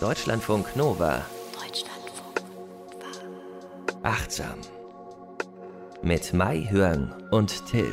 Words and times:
Deutschlandfunk 0.00 0.76
Nova. 0.76 1.26
Deutschlandfunk 1.52 2.40
Nova. 2.50 4.00
Achtsam. 4.02 4.54
Mit 6.02 6.32
Mai 6.32 6.66
Hörn 6.70 7.12
und 7.30 7.66
Till. 7.66 7.92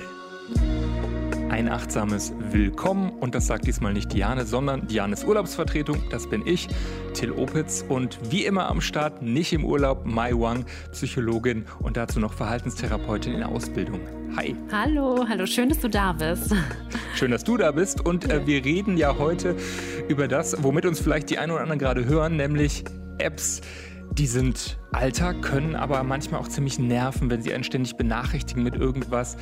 Ein 1.50 1.68
achtsames 1.68 2.32
Willkommen 2.40 3.10
und 3.20 3.36
das 3.36 3.48
sagt 3.48 3.68
diesmal 3.68 3.92
nicht 3.92 4.14
Diane, 4.14 4.46
sondern 4.46 4.88
Dianes 4.88 5.26
Urlaubsvertretung, 5.26 6.02
das 6.10 6.30
bin 6.30 6.48
ich, 6.48 6.70
Till 7.14 7.34
Opitz 7.34 7.84
und 7.90 8.20
wie 8.32 8.46
immer 8.46 8.70
am 8.70 8.80
Start, 8.80 9.22
nicht 9.22 9.52
im 9.52 9.66
Urlaub, 9.66 10.06
Mai 10.06 10.32
Wang, 10.32 10.66
Psychologin 10.94 11.66
und 11.80 11.98
dazu 11.98 12.22
noch 12.22 12.32
Verhaltenstherapeutin 12.32 13.34
in 13.34 13.44
Ausbildung. 13.44 14.00
Hi. 14.38 14.56
Hallo, 14.72 15.26
hallo, 15.28 15.46
schön, 15.46 15.68
dass 15.68 15.80
du 15.80 15.90
da 15.90 16.14
bist. 16.14 16.54
Schön, 17.18 17.32
dass 17.32 17.44
du 17.44 17.58
da 17.58 17.72
bist 17.72 18.06
und 18.06 18.30
äh, 18.30 18.46
wir 18.46 18.64
reden 18.64 18.96
ja 18.96 19.18
heute 19.18 19.56
über 20.08 20.28
das, 20.28 20.56
womit 20.62 20.86
uns 20.86 21.00
vielleicht 21.00 21.32
die 21.32 21.40
einen 21.40 21.52
oder 21.52 21.62
anderen 21.62 21.80
gerade 21.80 22.06
hören, 22.06 22.36
nämlich 22.36 22.84
Apps. 23.18 23.62
Die 24.12 24.28
sind 24.28 24.78
Alltag, 24.92 25.42
können 25.42 25.76
aber 25.76 26.04
manchmal 26.04 26.40
auch 26.40 26.48
ziemlich 26.48 26.78
nerven, 26.78 27.32
wenn 27.32 27.42
sie 27.42 27.56
einen 27.56 27.64
ständig 27.64 27.98
benachrichtigen 27.98 28.62
mit 28.62 28.76
irgendwas 28.76 29.36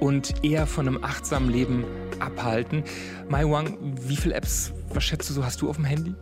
und 0.00 0.42
eher 0.42 0.66
von 0.66 0.88
einem 0.88 1.04
achtsamen 1.04 1.50
Leben 1.50 1.84
abhalten. 2.20 2.84
Mai 3.28 3.44
Wang, 3.44 3.76
wie 4.00 4.16
viele 4.16 4.34
Apps, 4.34 4.72
was 4.94 5.04
schätzt 5.04 5.28
du 5.28 5.34
so, 5.34 5.44
hast 5.44 5.60
du 5.60 5.68
auf 5.68 5.76
dem 5.76 5.84
Handy? 5.84 6.14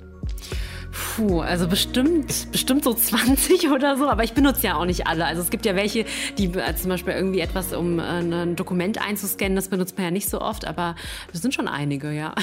Puh, 0.93 1.41
also 1.41 1.69
bestimmt, 1.69 2.51
bestimmt 2.53 2.85
so 2.85 2.95
20 2.95 3.71
oder 3.71 3.97
so, 3.97 4.09
aber 4.09 4.25
ich 4.25 4.33
benutze 4.33 4.67
ja 4.67 4.77
auch 4.77 4.85
nicht 4.85 5.07
alle. 5.07 5.27
Also 5.27 5.43
es 5.43 5.51
gibt 5.51 5.67
ja 5.67 5.77
welche, 5.77 6.05
die 6.39 6.47
äh, 6.47 6.75
zum 6.77 6.91
Beispiel 6.91 7.13
irgendwie 7.13 7.41
etwas, 7.41 7.73
um 7.73 7.99
äh, 7.99 8.03
ein 8.03 8.57
Dokument 8.57 8.99
einzuscannen, 8.99 9.57
das 9.57 9.69
benutzt 9.69 9.97
man 9.97 10.05
ja 10.05 10.11
nicht 10.11 10.29
so 10.29 10.41
oft, 10.41 10.67
aber 10.67 10.97
das 11.33 11.43
sind 11.43 11.55
schon 11.55 11.69
einige, 11.69 12.13
ja. 12.13 12.35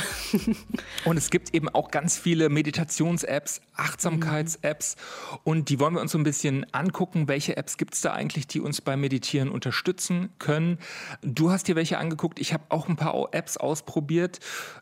Und 1.06 1.18
es 1.18 1.30
gibt 1.30 1.54
eben 1.54 1.70
auch 1.70 1.90
ganz 1.92 2.18
viele 2.18 2.50
Meditations-Apps, 2.50 3.62
Achtsamkeits-Apps 3.76 4.96
und 5.44 5.70
die 5.70 5.80
wollen 5.80 5.94
wir 5.94 6.02
uns 6.02 6.12
so 6.12 6.18
ein 6.18 6.24
bisschen 6.24 6.66
angucken. 6.72 7.28
Welche 7.28 7.58
Apps 7.58 7.78
gibt 7.78 7.94
es 7.94 8.02
da 8.02 8.14
eigentlich, 8.14 8.48
die 8.48 8.60
uns 8.60 8.82
beim 8.82 9.02
Meditieren 9.02 9.50
unterstützen 9.50 10.30
können? 10.40 10.78
Du 11.22 11.52
hast 11.52 11.68
dir 11.68 11.76
welche 11.76 11.98
angeguckt, 11.98 12.40
ich 12.40 12.54
habe 12.54 12.64
auch 12.70 12.88
ein 12.88 12.96
paar 12.96 13.30
Apps 13.32 13.58
ausprobiert 13.58 14.40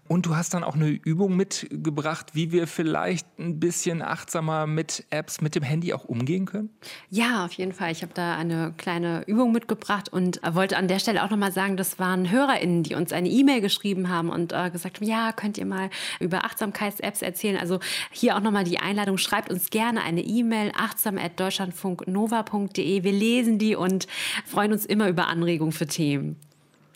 und 0.08 0.25
du 0.25 0.36
hast 0.36 0.53
dann 0.53 0.64
auch 0.64 0.75
eine 0.75 0.89
Übung 0.89 1.36
mitgebracht, 1.36 2.31
wie 2.34 2.52
wir 2.52 2.67
vielleicht 2.67 3.28
ein 3.39 3.53
bisschen 3.59 4.02
achtsamer 4.02 4.68
mit 4.68 5.06
Apps, 5.09 5.42
mit 5.42 5.56
dem 5.56 5.64
Handy 5.64 5.94
auch 5.94 6.06
umgehen 6.06 6.46
können? 6.46 6.70
Ja, 7.09 7.46
auf 7.46 7.54
jeden 7.54 7.73
Fall. 7.73 7.92
Ich 7.92 8.02
habe 8.02 8.14
da 8.14 8.36
eine 8.36 8.73
kleine 8.78 9.23
Übung 9.28 9.52
mitgebracht 9.52 10.09
und 10.09 10.40
wollte 10.52 10.78
an 10.78 10.88
der 10.88 11.00
Stelle 11.00 11.23
auch 11.23 11.30
nochmal 11.30 11.52
sagen, 11.52 11.78
das 11.78 12.00
waren 12.00 12.31
HörerInnen, 12.31 12.84
die 12.84 12.96
uns 12.96 13.14
eine 13.14 13.30
E-Mail 13.30 13.62
geschrieben 13.62 14.09
haben 14.09 14.30
und 14.30 14.54
äh, 14.54 14.70
gesagt 14.70 14.98
haben, 14.98 15.06
ja, 15.06 15.31
könnt 15.31 15.58
ihr 15.58 15.66
mal 15.66 15.90
über 16.20 16.46
Achtsamkeits-Apps 16.46 17.22
erzählen. 17.22 17.58
Also 17.58 17.80
hier 18.12 18.36
auch 18.36 18.42
nochmal 18.42 18.64
die 18.64 18.80
Einladung, 18.80 19.18
schreibt 19.18 19.52
uns 19.52 19.70
gerne 19.70 20.04
eine 20.04 20.22
E-Mail, 20.22 20.72
achtsam.deutschlandfunknova.de. 20.76 23.04
Wir 23.04 23.12
lesen 23.12 23.59
die 23.59 23.76
und 23.76 24.08
freuen 24.46 24.74
uns 24.74 24.86
immer 24.86 25.09
über 25.09 25.28
Anregungen 25.28 25.72
für 25.72 25.88
Themen. 25.88 26.38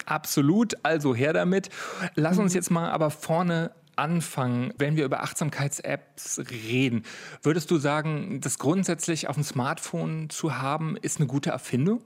Absolut, 0.05 0.75
also 0.83 1.13
her 1.13 1.33
damit. 1.33 1.69
Lass 2.15 2.37
uns 2.37 2.53
jetzt 2.53 2.71
mal 2.71 2.89
aber 2.89 3.09
vorne 3.09 3.71
anfangen, 3.97 4.73
wenn 4.77 4.95
wir 4.95 5.05
über 5.05 5.21
Achtsamkeits-Apps 5.23 6.41
reden. 6.51 7.03
Würdest 7.41 7.71
du 7.71 7.77
sagen, 7.77 8.39
das 8.41 8.59
grundsätzlich 8.59 9.27
auf 9.27 9.35
dem 9.35 9.43
Smartphone 9.43 10.29
zu 10.29 10.57
haben, 10.57 10.97
ist 10.97 11.19
eine 11.19 11.27
gute 11.27 11.49
Erfindung? 11.49 12.01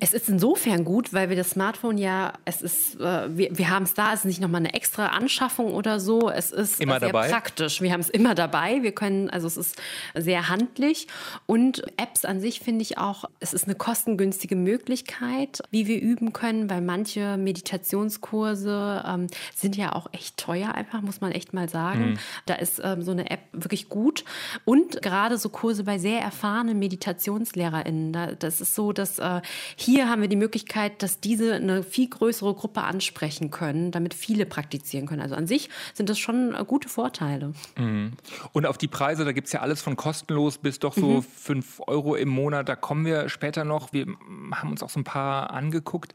Es 0.00 0.12
ist 0.12 0.28
insofern 0.28 0.84
gut, 0.84 1.14
weil 1.14 1.30
wir 1.30 1.36
das 1.36 1.50
Smartphone 1.50 1.96
ja, 1.96 2.34
es 2.44 2.60
ist, 2.60 3.00
äh, 3.00 3.36
wir, 3.36 3.56
wir 3.56 3.70
haben 3.70 3.84
es 3.84 3.94
da, 3.94 4.12
es 4.12 4.20
ist 4.20 4.24
nicht 4.26 4.40
nochmal 4.40 4.60
eine 4.60 4.74
extra 4.74 5.06
Anschaffung 5.08 5.72
oder 5.72 6.00
so. 6.00 6.28
Es 6.28 6.50
ist 6.50 6.80
immer 6.80 6.98
sehr 6.98 7.12
dabei. 7.12 7.28
praktisch. 7.28 7.80
Wir 7.80 7.92
haben 7.92 8.00
es 8.00 8.10
immer 8.10 8.34
dabei. 8.34 8.82
Wir 8.82 8.92
können, 8.92 9.30
also 9.30 9.46
es 9.46 9.56
ist 9.56 9.76
sehr 10.14 10.48
handlich. 10.48 11.06
Und 11.46 11.84
Apps 11.98 12.24
an 12.24 12.40
sich 12.40 12.60
finde 12.60 12.82
ich 12.82 12.98
auch, 12.98 13.24
es 13.40 13.54
ist 13.54 13.64
eine 13.64 13.74
kostengünstige 13.76 14.56
Möglichkeit, 14.56 15.62
wie 15.70 15.86
wir 15.86 16.00
üben 16.02 16.32
können, 16.32 16.68
weil 16.68 16.82
manche 16.82 17.36
Meditationskurse 17.36 19.04
ähm, 19.06 19.28
sind 19.54 19.76
ja 19.76 19.94
auch 19.94 20.08
echt 20.12 20.36
teuer, 20.36 20.74
einfach, 20.74 21.00
muss 21.00 21.20
man 21.20 21.32
echt 21.32 21.54
mal 21.54 21.68
sagen. 21.68 22.10
Mhm. 22.10 22.18
Da 22.44 22.54
ist 22.56 22.82
ähm, 22.84 23.02
so 23.02 23.12
eine 23.12 23.30
App 23.30 23.40
wirklich 23.52 23.88
gut. 23.88 24.24
Und 24.64 25.00
gerade 25.00 25.38
so 25.38 25.48
Kurse 25.48 25.84
bei 25.84 25.98
sehr 25.98 26.20
erfahrenen 26.20 26.78
MeditationslehrerInnen, 26.80 28.12
da, 28.12 28.32
das 28.32 28.60
ist 28.60 28.74
so, 28.74 28.92
dass 28.92 29.18
äh, 29.20 29.40
hier 29.78 30.08
haben 30.08 30.22
wir 30.22 30.28
die 30.28 30.36
Möglichkeit, 30.36 31.02
dass 31.02 31.20
diese 31.20 31.54
eine 31.54 31.82
viel 31.82 32.08
größere 32.08 32.54
Gruppe 32.54 32.82
ansprechen 32.82 33.50
können, 33.50 33.90
damit 33.90 34.14
viele 34.14 34.46
praktizieren 34.46 35.06
können. 35.06 35.20
Also 35.20 35.34
an 35.34 35.46
sich 35.46 35.68
sind 35.94 36.08
das 36.08 36.18
schon 36.18 36.54
äh, 36.54 36.64
gute 36.66 36.88
Vorteile. 36.88 37.52
Mhm. 37.76 38.12
Und 38.52 38.66
auf 38.66 38.78
die 38.78 38.88
Preise, 38.88 39.24
da 39.26 39.32
gibt 39.32 39.46
es 39.48 39.52
ja 39.52 39.60
alles 39.60 39.82
von 39.82 39.94
kostenlos 39.96 40.58
bis 40.58 40.78
doch 40.78 40.94
so 40.94 41.06
Mhm. 41.18 41.22
5 41.22 41.82
Euro 41.86 42.16
im 42.16 42.30
Monat. 42.30 42.68
Da 42.68 42.74
kommen 42.74 43.04
wir 43.04 43.28
später 43.28 43.64
noch. 43.64 43.92
Wir 43.92 44.06
haben 44.52 44.70
uns 44.70 44.82
auch 44.82 44.88
so 44.90 44.98
ein 45.00 45.04
paar 45.04 45.50
angeguckt. 45.50 46.14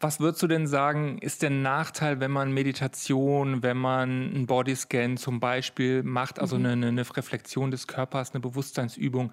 Was 0.00 0.20
würdest 0.20 0.42
du 0.42 0.46
denn 0.46 0.66
sagen, 0.66 1.18
ist 1.18 1.40
der 1.42 1.50
Nachteil, 1.50 2.20
wenn 2.20 2.30
man 2.30 2.52
Meditation, 2.52 3.62
wenn 3.62 3.78
man 3.78 4.10
einen 4.34 4.46
Bodyscan 4.46 5.16
zum 5.16 5.40
Beispiel 5.40 6.02
macht, 6.02 6.38
also 6.38 6.58
Mhm. 6.58 6.66
eine, 6.66 6.86
eine 6.88 7.16
Reflexion 7.16 7.70
des 7.70 7.86
Körpers, 7.86 8.32
eine 8.32 8.40
Bewusstseinsübung 8.40 9.32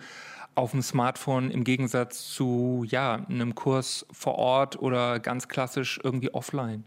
auf 0.55 0.71
dem 0.71 0.81
Smartphone 0.81 1.51
im 1.51 1.63
Gegensatz 1.63 2.29
zu 2.29 2.85
ja, 2.87 3.25
einem 3.29 3.55
Kurs 3.55 4.05
vor 4.11 4.35
Ort 4.35 4.79
oder 4.79 5.19
ganz 5.19 5.47
klassisch 5.47 5.99
irgendwie 6.03 6.33
offline? 6.33 6.83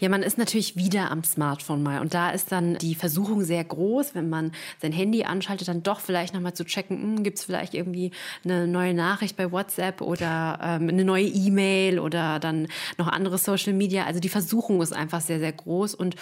Ja, 0.00 0.08
man 0.08 0.22
ist 0.22 0.38
natürlich 0.38 0.76
wieder 0.76 1.10
am 1.10 1.24
Smartphone 1.24 1.82
mal. 1.82 2.00
Und 2.00 2.14
da 2.14 2.30
ist 2.30 2.52
dann 2.52 2.78
die 2.78 2.94
Versuchung 2.94 3.44
sehr 3.44 3.62
groß, 3.62 4.14
wenn 4.14 4.28
man 4.28 4.52
sein 4.80 4.92
Handy 4.92 5.24
anschaltet, 5.24 5.68
dann 5.68 5.82
doch 5.82 6.00
vielleicht 6.00 6.32
nochmal 6.32 6.54
zu 6.54 6.64
checken, 6.64 7.22
gibt 7.22 7.38
es 7.38 7.44
vielleicht 7.44 7.74
irgendwie 7.74 8.12
eine 8.44 8.66
neue 8.66 8.94
Nachricht 8.94 9.36
bei 9.36 9.52
WhatsApp 9.52 10.00
oder 10.00 10.58
ähm, 10.62 10.88
eine 10.88 11.04
neue 11.04 11.26
E-Mail 11.26 11.98
oder 11.98 12.38
dann 12.38 12.68
noch 12.96 13.08
andere 13.08 13.36
Social 13.36 13.74
Media. 13.74 14.04
Also 14.06 14.20
die 14.20 14.30
Versuchung 14.30 14.80
ist 14.80 14.92
einfach 14.92 15.20
sehr, 15.20 15.38
sehr 15.38 15.52
groß. 15.52 15.94
Und 15.94 16.16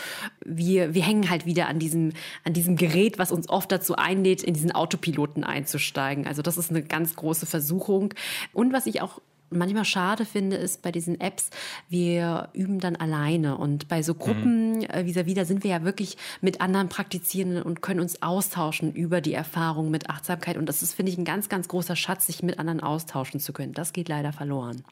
wir, 0.44 0.94
wir 0.94 1.02
hängen 1.02 1.30
halt 1.30 1.46
wieder 1.46 1.68
an 1.68 1.78
diesem, 1.78 2.12
an 2.44 2.52
diesem 2.52 2.76
Gerät, 2.76 3.18
was 3.18 3.30
uns 3.30 3.48
oft 3.48 3.70
dazu 3.70 3.94
einlädt, 3.96 4.42
in 4.42 4.54
diesen 4.54 4.72
Autopiloten 4.72 5.44
einzusteigen. 5.44 6.26
Also 6.26 6.42
das 6.42 6.56
ist 6.56 6.70
eine 6.70 6.82
ganz 6.82 7.14
große 7.14 7.46
Versuchung. 7.46 8.12
Und 8.52 8.72
was 8.72 8.86
ich 8.86 9.02
auch 9.02 9.20
manchmal 9.50 9.84
schade 9.84 10.24
finde, 10.24 10.56
ist 10.56 10.82
bei 10.82 10.92
diesen 10.92 11.20
Apps, 11.20 11.50
wir 11.88 12.48
üben 12.52 12.80
dann 12.80 12.96
alleine. 12.96 13.56
Und 13.56 13.88
bei 13.88 14.02
so 14.02 14.14
Gruppen 14.14 14.82
äh, 14.84 15.04
vis-à-vis, 15.04 15.34
da 15.34 15.44
sind 15.44 15.64
wir 15.64 15.70
ja 15.70 15.84
wirklich 15.84 16.16
mit 16.40 16.60
anderen 16.60 16.88
Praktizierenden 16.88 17.62
und 17.62 17.82
können 17.82 18.00
uns 18.00 18.22
austauschen 18.22 18.92
über 18.92 19.20
die 19.20 19.34
Erfahrung 19.34 19.90
mit 19.90 20.10
Achtsamkeit. 20.10 20.56
Und 20.56 20.66
das 20.68 20.82
ist, 20.82 20.94
finde 20.94 21.12
ich, 21.12 21.18
ein 21.18 21.24
ganz, 21.24 21.48
ganz 21.48 21.68
großer 21.68 21.96
Schatz, 21.96 22.26
sich 22.26 22.42
mit 22.42 22.58
anderen 22.58 22.80
austauschen 22.80 23.40
zu 23.40 23.52
können. 23.52 23.72
Das 23.72 23.92
geht 23.92 24.08
leider 24.08 24.32
verloren. 24.32 24.82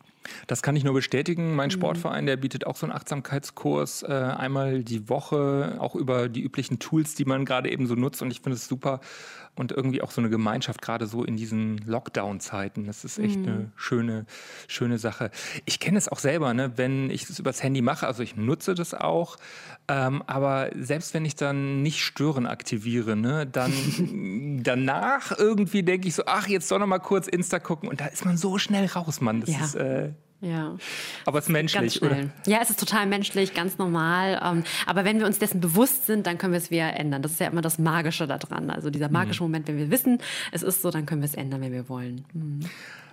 Das 0.47 0.63
kann 0.63 0.77
ich 0.77 0.85
nur 0.85 0.95
bestätigen. 0.95 1.55
Mein 1.55 1.71
Sportverein, 1.71 2.27
der 2.27 2.37
bietet 2.37 2.67
auch 2.67 2.77
so 2.77 2.87
einen 2.87 2.95
Achtsamkeitskurs 2.95 4.03
äh, 4.03 4.07
einmal 4.13 4.83
die 4.85 5.09
Woche, 5.09 5.77
auch 5.79 5.95
über 5.95 6.29
die 6.29 6.43
üblichen 6.43 6.79
Tools, 6.79 7.15
die 7.15 7.25
man 7.25 7.45
gerade 7.45 7.71
eben 7.71 7.87
so 7.87 7.95
nutzt. 7.95 8.23
Und 8.23 8.31
ich 8.31 8.41
finde 8.41 8.57
es 8.57 8.67
super. 8.67 9.01
Und 9.57 9.71
irgendwie 9.71 10.03
auch 10.03 10.11
so 10.11 10.21
eine 10.21 10.31
Gemeinschaft, 10.31 10.83
gerade 10.83 11.07
so 11.07 11.23
in 11.23 11.37
diesen 11.37 11.79
Lockdown-Zeiten. 11.87 12.87
Das 12.87 13.05
ist 13.05 13.21
echt 13.21 13.37
eine 13.37 13.71
schöne, 13.77 14.27
schöne 14.67 14.99
Sache. 14.99 15.31
Ich 15.65 15.79
kenne 15.79 15.97
es 15.97 16.09
auch 16.09 16.19
selber, 16.19 16.55
ne, 16.55 16.73
wenn 16.75 17.09
ich 17.09 17.29
das 17.29 17.39
übers 17.39 17.63
Handy 17.63 17.81
mache. 17.81 18.09
Also 18.09 18.25
ich 18.25 18.35
nutze 18.35 18.75
das 18.75 18.95
auch. 18.95 19.37
Ähm, 19.87 20.25
aber 20.27 20.71
selbst 20.75 21.15
wenn 21.15 21.25
ich 21.25 21.37
dann 21.37 21.83
nicht 21.83 22.01
stören 22.03 22.47
aktiviere, 22.47 23.15
ne, 23.15 23.47
dann 23.47 23.73
danach 24.65 25.31
irgendwie 25.39 25.85
denke 25.85 26.09
ich 26.09 26.15
so, 26.17 26.25
ach, 26.27 26.49
jetzt 26.49 26.71
doch 26.73 26.81
noch 26.81 26.87
mal 26.89 26.99
kurz 26.99 27.29
Insta 27.29 27.61
gucken. 27.61 27.89
Und 27.89 28.01
da 28.01 28.07
ist 28.07 28.25
man 28.25 28.37
so 28.37 28.59
schnell 28.59 28.87
raus, 28.87 29.21
Mann. 29.21 29.41
Das 29.41 29.51
Ja. 29.51 29.65
ist, 29.65 29.75
äh, 29.77 30.11
Ja. 30.45 30.77
aber 31.25 31.39
es 31.39 31.47
ist 31.47 31.51
menschlich, 31.51 32.03
oder? 32.03 32.31
Ja, 32.47 32.59
es 32.61 32.69
ist 32.69 32.79
total 32.79 33.07
menschlich, 33.07 33.55
ganz 33.55 33.79
normal. 33.79 34.41
Ähm, 34.45 34.65
aber 34.87 35.05
wenn 35.05 35.19
wir 35.19 35.27
uns 35.27 35.39
dessen 35.39 35.61
bewusst 35.61 36.07
sind, 36.07 36.27
dann 36.27 36.37
können 36.37 36.53
wir 36.53 36.59
es 36.59 36.71
wieder 36.71 36.95
ändern. 36.95 37.23
Das 37.23 37.33
ist 37.33 37.41
ja 37.41 37.47
immer 37.47 37.63
das 37.63 37.79
Magische 37.79 38.27
daran. 38.27 38.71
Also 38.71 38.91
dieser 38.91 39.09
magische 39.09 39.43
Moment, 39.43 39.67
wenn 39.69 39.79
wir 39.79 39.91
wissen, 39.91 40.19
es 40.53 40.63
ist 40.63 40.83
so, 40.83 40.91
dann 40.91 41.07
können 41.07 41.23
wir 41.23 41.27
es 41.27 41.35
ändern, 41.35 41.63
wenn 41.63 41.73
wir 41.73 41.89
wollen. 41.89 42.25
Mhm. 42.35 42.61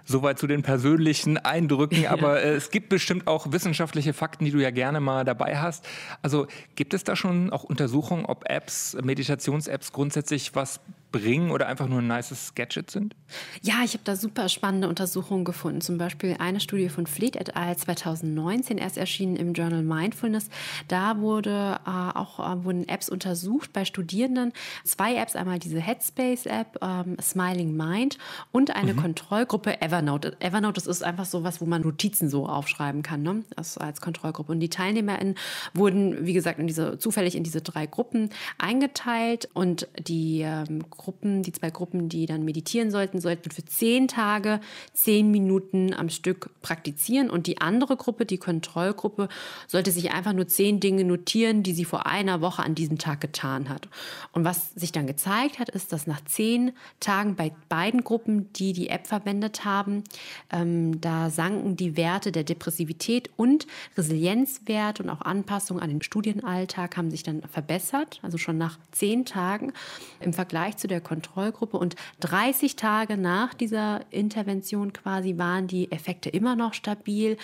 Soweit 0.03 0.39
zu 0.39 0.47
den 0.47 0.61
persönlichen 0.61 1.37
Eindrücken, 1.37 2.07
aber 2.09 2.41
äh, 2.41 2.55
es 2.55 2.71
gibt 2.71 2.89
bestimmt 2.89 3.27
auch 3.27 3.51
wissenschaftliche 3.51 4.13
Fakten, 4.13 4.45
die 4.45 4.51
du 4.51 4.59
ja 4.59 4.71
gerne 4.71 4.99
mal 4.99 5.23
dabei 5.23 5.57
hast. 5.59 5.87
Also 6.21 6.47
gibt 6.75 6.93
es 6.93 7.03
da 7.03 7.15
schon 7.15 7.51
auch 7.51 7.63
Untersuchungen, 7.63 8.25
ob 8.25 8.43
Apps, 8.49 8.97
Meditations-Apps 9.01 9.93
grundsätzlich 9.93 10.53
was 10.55 10.81
bringen 11.11 11.51
oder 11.51 11.67
einfach 11.67 11.87
nur 11.87 11.99
ein 11.99 12.07
nices 12.07 12.55
Gadget 12.55 12.89
sind? 12.89 13.15
Ja, 13.61 13.83
ich 13.83 13.93
habe 13.93 14.03
da 14.03 14.15
super 14.15 14.49
spannende 14.49 14.87
Untersuchungen 14.87 15.45
gefunden. 15.45 15.81
Zum 15.81 15.97
Beispiel 15.97 16.35
eine 16.39 16.59
Studie 16.59 16.89
von 16.89 17.07
Fleet 17.07 17.35
et 17.35 17.55
al. 17.55 17.75
2019, 17.75 18.77
erst 18.77 18.97
erschienen 18.97 19.35
im 19.35 19.53
Journal 19.53 19.83
Mindfulness. 19.83 20.49
Da 20.87 21.19
wurde 21.19 21.79
äh, 21.85 21.89
auch 21.89 22.39
äh, 22.39 22.63
wurden 22.63 22.87
Apps 22.87 23.09
untersucht 23.09 23.73
bei 23.73 23.85
Studierenden. 23.85 24.53
Zwei 24.83 25.15
Apps, 25.15 25.35
einmal 25.35 25.59
diese 25.59 25.79
Headspace-App, 25.79 26.79
ähm, 26.81 27.17
Smiling 27.21 27.75
Mind 27.75 28.17
und 28.51 28.75
eine 28.75 28.93
mhm. 28.93 29.01
Kontrollgruppe 29.01 29.81
Evernote. 29.81 30.35
Evernote, 30.39 30.73
das 30.73 30.87
ist 30.87 31.03
einfach 31.03 31.25
so 31.25 31.43
was, 31.43 31.61
wo 31.61 31.65
man 31.65 31.81
Notizen 31.81 32.29
so 32.29 32.47
aufschreiben 32.47 33.01
kann, 33.03 33.23
ne? 33.23 33.43
Das 33.55 33.77
als 33.77 34.01
Kontrollgruppe. 34.01 34.51
Und 34.51 34.59
die 34.59 34.69
TeilnehmerInnen 34.69 35.35
wurden, 35.73 36.25
wie 36.25 36.33
gesagt, 36.33 36.59
in 36.59 36.67
diese, 36.67 36.97
zufällig 36.97 37.35
in 37.35 37.43
diese 37.43 37.61
drei 37.61 37.85
Gruppen 37.85 38.29
eingeteilt 38.57 39.49
und 39.53 39.87
die 39.99 40.41
ähm, 40.41 40.83
Gruppen, 41.01 41.41
die 41.41 41.51
zwei 41.51 41.71
Gruppen, 41.71 42.09
die 42.09 42.27
dann 42.27 42.45
meditieren 42.45 42.91
sollten, 42.91 43.19
sollten 43.19 43.49
für 43.49 43.65
zehn 43.65 44.07
Tage 44.07 44.59
zehn 44.93 45.31
Minuten 45.31 45.93
am 45.93 46.09
Stück 46.09 46.51
praktizieren 46.61 47.29
und 47.29 47.47
die 47.47 47.59
andere 47.59 47.97
Gruppe, 47.97 48.25
die 48.25 48.37
Kontrollgruppe, 48.37 49.29
sollte 49.67 49.91
sich 49.91 50.11
einfach 50.11 50.33
nur 50.33 50.47
zehn 50.47 50.79
Dinge 50.79 51.03
notieren, 51.03 51.63
die 51.63 51.73
sie 51.73 51.85
vor 51.85 52.05
einer 52.05 52.41
Woche 52.41 52.63
an 52.63 52.75
diesem 52.75 52.99
Tag 52.99 53.21
getan 53.21 53.69
hat. 53.69 53.89
Und 54.31 54.45
was 54.45 54.73
sich 54.75 54.91
dann 54.91 55.07
gezeigt 55.07 55.57
hat, 55.57 55.69
ist, 55.69 55.91
dass 55.91 56.05
nach 56.05 56.23
zehn 56.25 56.73
Tagen 56.99 57.35
bei 57.35 57.51
beiden 57.67 58.03
Gruppen, 58.03 58.53
die 58.53 58.73
die 58.73 58.89
App 58.89 59.07
verwendet 59.07 59.65
haben, 59.65 60.03
ähm, 60.51 61.01
da 61.01 61.29
sanken 61.29 61.75
die 61.75 61.97
Werte 61.97 62.31
der 62.31 62.43
Depressivität 62.43 63.31
und 63.37 63.65
Resilienzwerte 63.97 65.01
und 65.01 65.09
auch 65.09 65.21
Anpassungen 65.21 65.81
an 65.81 65.89
den 65.89 66.01
Studienalltag 66.01 66.97
haben 66.97 67.09
sich 67.09 67.23
dann 67.23 67.41
verbessert, 67.41 68.19
also 68.21 68.37
schon 68.37 68.57
nach 68.57 68.77
zehn 68.91 69.25
Tagen 69.25 69.73
im 70.19 70.33
Vergleich 70.33 70.77
zu 70.77 70.87
der 70.91 71.01
Kontrollgruppe. 71.01 71.77
Und 71.77 71.95
30 72.19 72.75
Tage 72.75 73.17
nach 73.17 73.53
dieser 73.53 74.01
Intervention 74.11 74.93
quasi 74.93 75.37
waren 75.37 75.67
die 75.67 75.91
Effekte 75.91 76.29
immer 76.29 76.55
noch 76.55 76.73
stabil. 76.73 77.37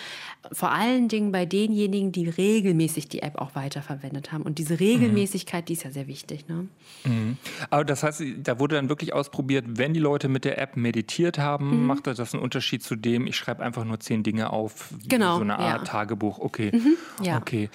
Vor 0.52 0.70
allen 0.70 1.08
Dingen 1.08 1.32
bei 1.32 1.46
denjenigen, 1.46 2.12
die 2.12 2.28
regelmäßig 2.28 3.08
die 3.08 3.22
App 3.22 3.36
auch 3.38 3.54
weiterverwendet 3.54 4.32
haben. 4.32 4.42
Und 4.42 4.58
diese 4.58 4.78
Regelmäßigkeit, 4.78 5.64
mhm. 5.64 5.66
die 5.66 5.72
ist 5.72 5.84
ja 5.84 5.90
sehr 5.90 6.06
wichtig. 6.06 6.46
Ne? 6.48 6.68
Mhm. 7.04 7.36
Aber 7.70 7.84
das 7.84 8.02
heißt, 8.02 8.22
da 8.42 8.58
wurde 8.58 8.76
dann 8.76 8.88
wirklich 8.88 9.12
ausprobiert, 9.12 9.64
wenn 9.68 9.94
die 9.94 10.00
Leute 10.00 10.28
mit 10.28 10.44
der 10.44 10.58
App 10.58 10.76
meditiert 10.76 11.38
haben, 11.38 11.80
mhm. 11.80 11.86
macht 11.86 12.06
das 12.06 12.34
einen 12.34 12.42
Unterschied 12.42 12.82
zu 12.82 12.96
dem, 12.96 13.26
ich 13.26 13.36
schreibe 13.36 13.62
einfach 13.62 13.84
nur 13.84 13.98
zehn 14.00 14.22
Dinge 14.22 14.50
auf, 14.52 14.94
genau, 15.08 15.36
so 15.36 15.42
eine 15.42 15.58
Art 15.58 15.86
ja. 15.86 15.92
Tagebuch. 15.92 16.38
Okay. 16.38 16.70
Mhm, 16.72 16.96
ja. 17.22 17.38
Okay. 17.38 17.70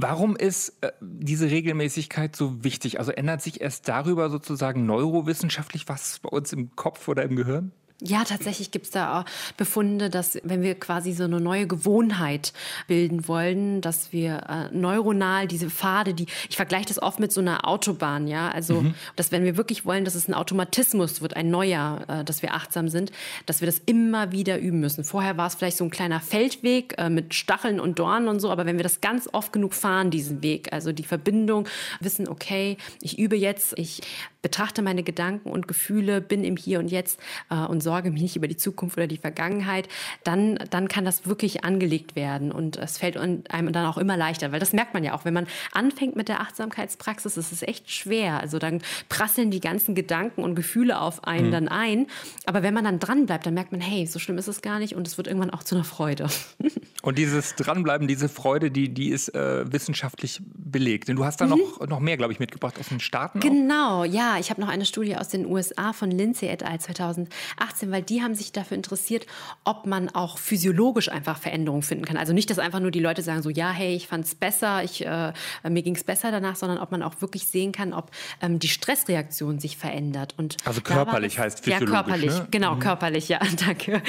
Warum 0.00 0.36
ist 0.36 0.80
äh, 0.80 0.92
diese 1.00 1.50
Regelmäßigkeit 1.50 2.36
so 2.36 2.62
wichtig? 2.62 3.00
Also 3.00 3.10
ändert 3.10 3.42
sich 3.42 3.60
erst 3.60 3.88
darüber 3.88 4.30
sozusagen 4.30 4.86
neurowissenschaftlich 4.86 5.88
was 5.88 6.20
bei 6.20 6.28
uns 6.28 6.52
im 6.52 6.76
Kopf 6.76 7.08
oder 7.08 7.24
im 7.24 7.34
Gehirn? 7.34 7.72
Ja, 8.00 8.22
tatsächlich 8.22 8.70
gibt 8.70 8.86
es 8.86 8.92
da 8.92 9.20
auch 9.20 9.24
Befunde, 9.56 10.08
dass 10.08 10.38
wenn 10.44 10.62
wir 10.62 10.76
quasi 10.76 11.12
so 11.12 11.24
eine 11.24 11.40
neue 11.40 11.66
Gewohnheit 11.66 12.52
bilden 12.86 13.26
wollen, 13.26 13.80
dass 13.80 14.12
wir 14.12 14.44
äh, 14.48 14.76
neuronal 14.76 15.48
diese 15.48 15.68
Pfade, 15.68 16.14
die 16.14 16.26
ich 16.48 16.54
vergleiche 16.54 16.86
das 16.86 17.02
oft 17.02 17.18
mit 17.18 17.32
so 17.32 17.40
einer 17.40 17.66
Autobahn, 17.66 18.28
ja, 18.28 18.50
also 18.50 18.82
mhm. 18.82 18.94
dass 19.16 19.32
wenn 19.32 19.42
wir 19.42 19.56
wirklich 19.56 19.84
wollen, 19.84 20.04
dass 20.04 20.14
es 20.14 20.28
ein 20.28 20.34
Automatismus 20.34 21.22
wird, 21.22 21.34
ein 21.34 21.50
neuer, 21.50 22.04
äh, 22.06 22.24
dass 22.24 22.40
wir 22.40 22.54
achtsam 22.54 22.88
sind, 22.88 23.10
dass 23.46 23.60
wir 23.60 23.66
das 23.66 23.80
immer 23.84 24.30
wieder 24.30 24.60
üben 24.60 24.78
müssen. 24.78 25.02
Vorher 25.02 25.36
war 25.36 25.48
es 25.48 25.56
vielleicht 25.56 25.76
so 25.76 25.82
ein 25.82 25.90
kleiner 25.90 26.20
Feldweg 26.20 26.94
äh, 26.98 27.10
mit 27.10 27.34
Stacheln 27.34 27.80
und 27.80 27.98
Dornen 27.98 28.28
und 28.28 28.38
so, 28.38 28.52
aber 28.52 28.64
wenn 28.64 28.76
wir 28.76 28.84
das 28.84 29.00
ganz 29.00 29.28
oft 29.32 29.52
genug 29.52 29.74
fahren, 29.74 30.12
diesen 30.12 30.40
Weg, 30.40 30.72
also 30.72 30.92
die 30.92 31.02
Verbindung, 31.02 31.66
wissen, 31.98 32.28
okay, 32.28 32.76
ich 33.02 33.18
übe 33.18 33.34
jetzt, 33.34 33.76
ich 33.76 34.02
betrachte 34.42 34.82
meine 34.82 35.02
Gedanken 35.02 35.50
und 35.50 35.66
Gefühle, 35.66 36.20
bin 36.20 36.44
im 36.44 36.56
Hier 36.56 36.78
und 36.78 36.90
Jetzt 36.90 37.18
äh, 37.50 37.56
und 37.56 37.82
sorge 37.82 38.10
mich 38.10 38.22
nicht 38.22 38.36
über 38.36 38.48
die 38.48 38.56
Zukunft 38.56 38.96
oder 38.96 39.06
die 39.06 39.16
Vergangenheit, 39.16 39.88
dann, 40.24 40.58
dann 40.70 40.88
kann 40.88 41.04
das 41.04 41.26
wirklich 41.26 41.64
angelegt 41.64 42.14
werden 42.14 42.52
und 42.52 42.76
es 42.76 42.98
fällt 42.98 43.16
einem 43.16 43.72
dann 43.72 43.86
auch 43.86 43.98
immer 43.98 44.16
leichter, 44.16 44.52
weil 44.52 44.60
das 44.60 44.72
merkt 44.72 44.94
man 44.94 45.02
ja 45.02 45.14
auch, 45.14 45.24
wenn 45.24 45.34
man 45.34 45.46
anfängt 45.72 46.16
mit 46.16 46.28
der 46.28 46.40
Achtsamkeitspraxis, 46.40 47.36
ist 47.36 47.52
es 47.52 47.62
echt 47.62 47.90
schwer. 47.90 48.40
Also 48.40 48.58
dann 48.58 48.82
prasseln 49.08 49.50
die 49.50 49.60
ganzen 49.60 49.94
Gedanken 49.94 50.42
und 50.42 50.54
Gefühle 50.54 51.00
auf 51.00 51.24
einen 51.24 51.48
mhm. 51.48 51.52
dann 51.52 51.68
ein, 51.68 52.06
aber 52.46 52.62
wenn 52.62 52.74
man 52.74 52.84
dann 52.84 53.00
dran 53.00 53.26
bleibt, 53.26 53.46
dann 53.46 53.54
merkt 53.54 53.72
man, 53.72 53.80
hey, 53.80 54.06
so 54.06 54.18
schlimm 54.18 54.38
ist 54.38 54.48
es 54.48 54.62
gar 54.62 54.78
nicht 54.78 54.94
und 54.94 55.06
es 55.06 55.16
wird 55.16 55.26
irgendwann 55.26 55.50
auch 55.50 55.64
zu 55.64 55.74
einer 55.74 55.84
Freude. 55.84 56.28
Und 57.00 57.16
dieses 57.16 57.54
Dranbleiben, 57.54 58.08
diese 58.08 58.28
Freude, 58.28 58.72
die, 58.72 58.92
die 58.92 59.10
ist 59.10 59.32
äh, 59.34 59.72
wissenschaftlich 59.72 60.40
belegt. 60.42 61.08
Denn 61.08 61.14
du 61.14 61.24
hast 61.24 61.40
da 61.40 61.44
mhm. 61.44 61.50
noch, 61.50 61.86
noch 61.86 62.00
mehr, 62.00 62.16
glaube 62.16 62.32
ich, 62.32 62.40
mitgebracht 62.40 62.78
aus 62.78 62.88
den 62.88 62.98
Staaten. 62.98 63.38
Genau, 63.38 64.00
auch. 64.00 64.04
ja 64.04 64.37
ich 64.38 64.50
habe 64.50 64.60
noch 64.60 64.68
eine 64.68 64.84
Studie 64.84 65.16
aus 65.16 65.28
den 65.28 65.46
USA 65.46 65.92
von 65.92 66.10
Lindsay 66.10 66.48
et 66.48 66.62
al. 66.62 66.78
2018, 66.78 67.90
weil 67.90 68.02
die 68.02 68.22
haben 68.22 68.34
sich 68.34 68.52
dafür 68.52 68.76
interessiert, 68.76 69.26
ob 69.64 69.86
man 69.86 70.08
auch 70.08 70.38
physiologisch 70.38 71.10
einfach 71.10 71.38
Veränderungen 71.38 71.82
finden 71.82 72.04
kann. 72.04 72.16
Also 72.16 72.32
nicht, 72.32 72.50
dass 72.50 72.58
einfach 72.58 72.80
nur 72.80 72.90
die 72.90 73.00
Leute 73.00 73.22
sagen 73.22 73.42
so, 73.42 73.50
ja, 73.50 73.70
hey, 73.70 73.94
ich 73.94 74.06
fand 74.06 74.24
es 74.24 74.34
besser, 74.34 74.82
ich, 74.84 75.04
äh, 75.04 75.32
mir 75.68 75.82
ging 75.82 75.96
es 75.96 76.04
besser 76.04 76.30
danach, 76.30 76.56
sondern 76.56 76.78
ob 76.78 76.90
man 76.90 77.02
auch 77.02 77.20
wirklich 77.20 77.46
sehen 77.46 77.72
kann, 77.72 77.92
ob 77.92 78.10
ähm, 78.40 78.58
die 78.58 78.68
Stressreaktion 78.68 79.58
sich 79.58 79.76
verändert. 79.76 80.34
Und 80.36 80.56
also 80.64 80.80
körperlich 80.80 81.34
das, 81.34 81.44
heißt 81.44 81.64
physiologisch, 81.64 81.90
Ja, 81.90 82.02
körperlich, 82.02 82.38
ne? 82.38 82.48
genau, 82.50 82.74
mhm. 82.74 82.80
körperlich, 82.80 83.28
ja, 83.28 83.40
danke. 83.66 84.02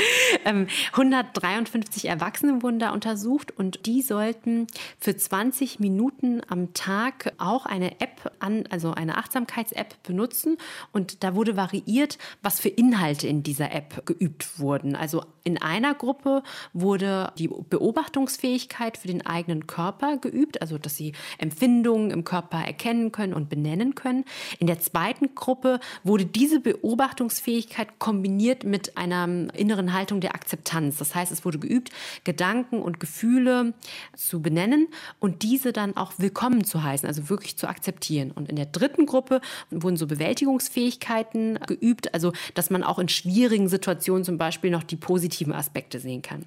Ähm, 0.46 0.68
153 0.94 2.06
Erwachsene 2.06 2.62
wurden 2.62 2.80
da 2.80 2.92
untersucht 2.92 3.52
und 3.52 3.86
die 3.86 4.02
sollten 4.02 4.68
für 5.00 5.16
20 5.16 5.80
Minuten 5.80 6.42
am 6.48 6.74
Tag 6.74 7.34
auch 7.38 7.66
eine 7.66 8.00
App 8.00 8.32
an, 8.40 8.66
also 8.70 8.94
eine 8.94 9.18
Achtsamkeits-App 9.18 9.96
benutzen. 10.10 10.58
Und 10.92 11.24
da 11.24 11.36
wurde 11.36 11.56
variiert, 11.56 12.18
was 12.42 12.60
für 12.60 12.70
Inhalte 12.70 13.28
in 13.28 13.44
dieser 13.44 13.72
App 13.72 14.06
geübt 14.06 14.60
wurden. 14.60 14.96
Also 14.96 15.24
in 15.44 15.62
einer 15.62 15.94
Gruppe 15.94 16.44
wurde 16.74 17.32
die 17.38 17.48
Beobachtungsfähigkeit 17.48 18.98
für 18.98 19.08
den 19.08 19.26
eigenen 19.26 19.68
Körper 19.68 20.18
geübt, 20.18 20.62
also 20.62 20.78
dass 20.78 20.96
sie 20.96 21.14
Empfindungen 21.38 22.12
im 22.12 22.24
Körper 22.24 22.58
erkennen 22.58 23.12
können 23.12 23.34
und 23.34 23.50
benennen 23.50 23.96
können. 23.96 24.26
In 24.60 24.68
der 24.68 24.80
zweiten 24.80 25.36
Gruppe 25.36 25.80
wurde 26.04 26.26
diese 26.26 26.60
Beobachtungsfähigkeit 26.60 28.00
kombiniert 28.00 28.64
mit 28.64 28.98
einer 28.98 29.28
inneren 29.54 29.94
Haltung 29.94 30.22
der 30.22 30.34
Akzeptanz. 30.34 30.98
Das 30.98 31.14
heißt, 31.14 31.32
es 31.32 31.46
wurde 31.46 31.60
geübt, 31.60 31.92
Gedanken 32.24 32.82
und 32.82 33.00
Gefühle 33.00 33.74
zu 34.16 34.42
benennen 34.42 34.88
und 35.20 35.44
diese 35.44 35.72
dann 35.72 35.96
auch 35.96 36.14
willkommen 36.18 36.64
zu 36.64 36.84
heißen, 36.84 37.08
also 37.08 37.30
wirklich 37.30 37.58
zu 37.58 37.68
akzeptieren. 37.68 38.32
Und 38.32 38.50
in 38.50 38.56
der 38.56 38.66
dritten 38.66 39.06
Gruppe 39.06 39.42
wurden 39.70 39.98
so 40.00 40.08
Bewältigungsfähigkeiten 40.08 41.60
geübt, 41.68 42.14
also 42.14 42.34
dass 42.54 42.70
man 42.70 42.84
auch 42.84 42.98
in 42.98 43.10
schwierigen 43.10 43.68
Situationen 43.68 44.24
zum 44.24 44.38
Beispiel 44.38 44.72
noch 44.72 44.84
die 44.84 44.96
positiven 44.96 45.54
Aspekte 45.54 46.00
sehen 46.00 46.22
kann. 46.22 46.46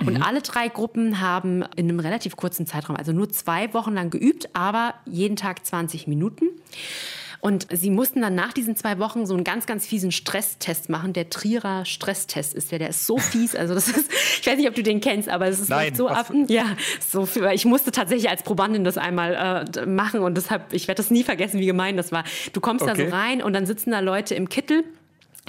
Und 0.00 0.14
mhm. 0.14 0.22
alle 0.22 0.42
drei 0.42 0.68
Gruppen 0.68 1.20
haben 1.20 1.62
in 1.76 1.88
einem 1.88 2.00
relativ 2.00 2.36
kurzen 2.36 2.66
Zeitraum, 2.66 2.96
also 2.96 3.12
nur 3.12 3.30
zwei 3.30 3.72
Wochen 3.74 3.92
lang 3.92 4.10
geübt, 4.10 4.48
aber 4.54 4.94
jeden 5.06 5.36
Tag 5.36 5.64
20 5.64 6.06
Minuten. 6.08 6.46
Und 7.44 7.66
sie 7.70 7.90
mussten 7.90 8.22
dann 8.22 8.34
nach 8.34 8.54
diesen 8.54 8.74
zwei 8.74 8.98
Wochen 8.98 9.26
so 9.26 9.34
einen 9.34 9.44
ganz, 9.44 9.66
ganz 9.66 9.86
fiesen 9.86 10.12
Stresstest 10.12 10.88
machen. 10.88 11.12
Der 11.12 11.28
Trierer 11.28 11.84
Stresstest 11.84 12.54
ist 12.54 12.72
der, 12.72 12.78
der 12.78 12.88
ist 12.88 13.04
so 13.04 13.18
fies. 13.18 13.54
Also 13.54 13.74
das 13.74 13.86
ist, 13.88 14.10
ich 14.40 14.46
weiß 14.46 14.56
nicht, 14.56 14.66
ob 14.66 14.74
du 14.74 14.82
den 14.82 15.02
kennst, 15.02 15.28
aber 15.28 15.46
es 15.46 15.60
ist 15.60 15.68
Nein, 15.68 15.94
so 15.94 16.08
ab. 16.08 16.32
Ja, 16.48 16.74
so 17.06 17.26
für, 17.26 17.52
ich 17.52 17.66
musste 17.66 17.92
tatsächlich 17.92 18.30
als 18.30 18.44
Probandin 18.44 18.82
das 18.82 18.96
einmal 18.96 19.66
äh, 19.76 19.84
machen 19.84 20.20
und 20.20 20.38
deshalb, 20.38 20.72
ich 20.72 20.88
werde 20.88 21.02
das 21.02 21.10
nie 21.10 21.22
vergessen, 21.22 21.60
wie 21.60 21.66
gemein 21.66 21.98
das 21.98 22.12
war. 22.12 22.24
Du 22.54 22.62
kommst 22.62 22.82
okay. 22.82 22.96
da 22.96 23.10
so 23.10 23.14
rein 23.14 23.42
und 23.42 23.52
dann 23.52 23.66
sitzen 23.66 23.90
da 23.90 24.00
Leute 24.00 24.34
im 24.34 24.48
Kittel 24.48 24.82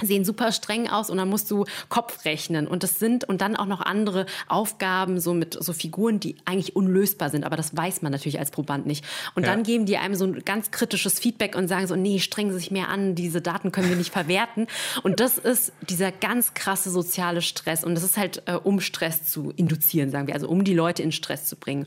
sehen 0.02 0.24
super 0.24 0.52
streng 0.52 0.88
aus 0.88 1.10
und 1.10 1.16
dann 1.16 1.28
musst 1.28 1.50
du 1.50 1.64
Kopf 1.88 2.24
rechnen 2.24 2.66
und 2.66 2.82
das 2.82 2.98
sind 2.98 3.24
und 3.24 3.40
dann 3.40 3.56
auch 3.56 3.66
noch 3.66 3.80
andere 3.80 4.26
Aufgaben 4.48 5.20
so 5.20 5.34
mit 5.34 5.56
so 5.62 5.72
Figuren, 5.72 6.20
die 6.20 6.36
eigentlich 6.44 6.76
unlösbar 6.76 7.30
sind, 7.30 7.44
aber 7.44 7.56
das 7.56 7.76
weiß 7.76 8.02
man 8.02 8.12
natürlich 8.12 8.38
als 8.38 8.50
Proband 8.50 8.86
nicht. 8.86 9.04
Und 9.34 9.44
ja. 9.44 9.52
dann 9.52 9.62
geben 9.62 9.86
die 9.86 9.96
einem 9.96 10.14
so 10.14 10.24
ein 10.24 10.44
ganz 10.44 10.70
kritisches 10.70 11.18
Feedback 11.18 11.56
und 11.56 11.68
sagen 11.68 11.86
so, 11.86 11.96
nee, 11.96 12.18
strengen 12.18 12.52
Sie 12.52 12.58
sich 12.58 12.70
mehr 12.70 12.88
an, 12.88 13.14
diese 13.14 13.40
Daten 13.40 13.72
können 13.72 13.88
wir 13.88 13.96
nicht 13.96 14.12
verwerten. 14.12 14.66
Und 15.02 15.20
das 15.20 15.38
ist 15.38 15.72
dieser 15.88 16.12
ganz 16.12 16.54
krasse 16.54 16.90
soziale 16.90 17.42
Stress 17.42 17.84
und 17.84 17.94
das 17.94 18.04
ist 18.04 18.16
halt 18.16 18.42
äh, 18.46 18.54
um 18.54 18.80
Stress 18.80 19.24
zu 19.24 19.52
induzieren, 19.56 20.10
sagen 20.10 20.26
wir, 20.26 20.34
also 20.34 20.48
um 20.48 20.64
die 20.64 20.74
Leute 20.74 21.02
in 21.02 21.12
Stress 21.12 21.46
zu 21.46 21.56
bringen. 21.56 21.86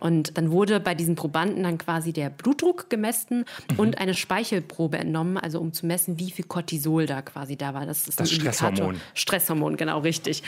Und 0.00 0.36
dann 0.36 0.50
wurde 0.50 0.80
bei 0.80 0.94
diesen 0.94 1.14
Probanden 1.14 1.62
dann 1.62 1.78
quasi 1.78 2.12
der 2.12 2.30
Blutdruck 2.30 2.90
gemessen 2.90 3.44
mhm. 3.70 3.78
und 3.78 3.98
eine 3.98 4.14
Speichelprobe 4.14 4.98
entnommen, 4.98 5.36
also 5.36 5.60
um 5.60 5.72
zu 5.72 5.86
messen, 5.86 6.18
wie 6.18 6.30
viel 6.30 6.46
Cortisol 6.46 7.06
da 7.06 7.22
quasi 7.22 7.56
da 7.56 7.74
war. 7.74 7.86
Das 7.86 8.08
ist 8.08 8.18
das 8.18 8.30
Stresshormon. 8.30 9.00
Stresshormon, 9.14 9.76
genau 9.76 10.00
richtig. 10.00 10.42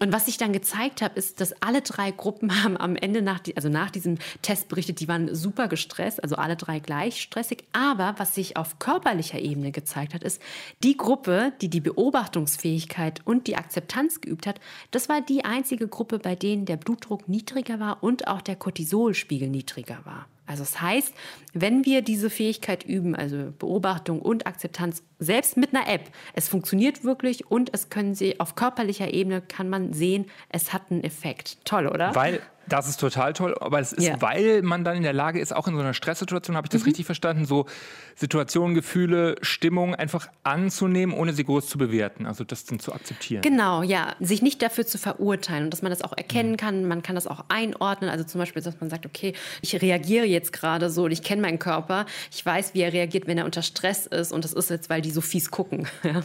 Und 0.00 0.12
was 0.12 0.26
sich 0.26 0.38
dann 0.38 0.52
gezeigt 0.52 1.02
hat, 1.02 1.16
ist, 1.16 1.40
dass 1.40 1.62
alle 1.62 1.82
drei 1.82 2.10
Gruppen 2.10 2.62
haben 2.62 2.76
am 2.76 2.96
Ende 2.96 3.20
nach, 3.20 3.40
also 3.54 3.68
nach 3.68 3.90
diesem 3.90 4.18
Test 4.42 4.68
berichtet, 4.68 5.00
die 5.00 5.08
waren 5.08 5.34
super 5.34 5.68
gestresst, 5.68 6.22
also 6.22 6.36
alle 6.36 6.56
drei 6.56 6.78
gleich 6.78 7.20
stressig. 7.20 7.64
Aber 7.72 8.14
was 8.16 8.34
sich 8.34 8.56
auf 8.56 8.78
körperlicher 8.78 9.38
Ebene 9.38 9.72
gezeigt 9.72 10.14
hat, 10.14 10.22
ist, 10.22 10.40
die 10.82 10.96
Gruppe, 10.96 11.52
die 11.60 11.68
die 11.68 11.80
Beobachtungsfähigkeit 11.80 13.20
und 13.24 13.46
die 13.46 13.56
Akzeptanz 13.56 14.22
geübt 14.22 14.46
hat, 14.46 14.58
das 14.90 15.10
war 15.10 15.20
die 15.20 15.44
einzige 15.44 15.86
Gruppe, 15.86 16.18
bei 16.18 16.34
denen 16.34 16.64
der 16.64 16.76
Blutdruck 16.76 17.28
niedriger 17.28 17.78
war 17.78 18.02
und 18.02 18.26
auch 18.26 18.40
der 18.40 18.56
Cortisol 18.56 18.85
Cortisolspiegel 18.86 19.48
niedriger 19.48 19.98
war. 20.04 20.26
Also 20.46 20.62
das 20.62 20.80
heißt, 20.80 21.12
wenn 21.54 21.84
wir 21.84 22.02
diese 22.02 22.30
Fähigkeit 22.30 22.84
üben, 22.84 23.16
also 23.16 23.52
Beobachtung 23.58 24.22
und 24.22 24.46
Akzeptanz, 24.46 25.02
selbst 25.18 25.56
mit 25.56 25.74
einer 25.74 25.88
App, 25.88 26.02
es 26.34 26.48
funktioniert 26.48 27.02
wirklich 27.02 27.50
und 27.50 27.74
es 27.74 27.90
können 27.90 28.14
sie 28.14 28.38
auf 28.38 28.54
körperlicher 28.54 29.12
Ebene 29.12 29.40
kann 29.40 29.68
man 29.68 29.92
sehen, 29.92 30.26
es 30.48 30.72
hat 30.72 30.82
einen 30.90 31.02
Effekt. 31.02 31.58
Toll, 31.64 31.88
oder? 31.88 32.14
Weil 32.14 32.40
das 32.68 32.88
ist 32.88 32.98
total 32.98 33.32
toll, 33.32 33.56
aber 33.60 33.80
es 33.80 33.92
ist, 33.92 34.06
ja. 34.06 34.20
weil 34.20 34.62
man 34.62 34.84
dann 34.84 34.96
in 34.96 35.02
der 35.02 35.12
Lage 35.12 35.40
ist, 35.40 35.54
auch 35.54 35.68
in 35.68 35.74
so 35.74 35.80
einer 35.80 35.94
Stresssituation, 35.94 36.56
habe 36.56 36.66
ich 36.66 36.70
das 36.70 36.82
mhm. 36.82 36.86
richtig 36.86 37.06
verstanden, 37.06 37.44
so 37.44 37.66
Situationen, 38.14 38.74
Gefühle, 38.74 39.36
Stimmung 39.42 39.94
einfach 39.94 40.28
anzunehmen, 40.42 41.14
ohne 41.14 41.32
sie 41.32 41.44
groß 41.44 41.68
zu 41.68 41.78
bewerten, 41.78 42.26
also 42.26 42.44
das 42.44 42.64
dann 42.64 42.80
zu 42.80 42.92
akzeptieren. 42.92 43.42
Genau, 43.42 43.82
ja, 43.82 44.14
sich 44.20 44.42
nicht 44.42 44.62
dafür 44.62 44.86
zu 44.86 44.98
verurteilen 44.98 45.64
und 45.64 45.70
dass 45.70 45.82
man 45.82 45.90
das 45.90 46.02
auch 46.02 46.16
erkennen 46.16 46.52
mhm. 46.52 46.56
kann, 46.56 46.88
man 46.88 47.02
kann 47.02 47.14
das 47.14 47.26
auch 47.26 47.44
einordnen, 47.48 48.10
also 48.10 48.24
zum 48.24 48.40
Beispiel, 48.40 48.62
dass 48.62 48.80
man 48.80 48.90
sagt, 48.90 49.06
okay, 49.06 49.34
ich 49.62 49.80
reagiere 49.80 50.26
jetzt 50.26 50.52
gerade 50.52 50.90
so 50.90 51.04
und 51.04 51.12
ich 51.12 51.22
kenne 51.22 51.42
meinen 51.42 51.58
Körper, 51.58 52.06
ich 52.32 52.44
weiß, 52.44 52.74
wie 52.74 52.80
er 52.80 52.92
reagiert, 52.92 53.26
wenn 53.26 53.38
er 53.38 53.44
unter 53.44 53.62
Stress 53.62 54.06
ist 54.06 54.32
und 54.32 54.44
das 54.44 54.52
ist 54.52 54.70
jetzt, 54.70 54.90
weil 54.90 55.02
die 55.02 55.10
so 55.10 55.20
fies 55.20 55.50
gucken. 55.50 55.86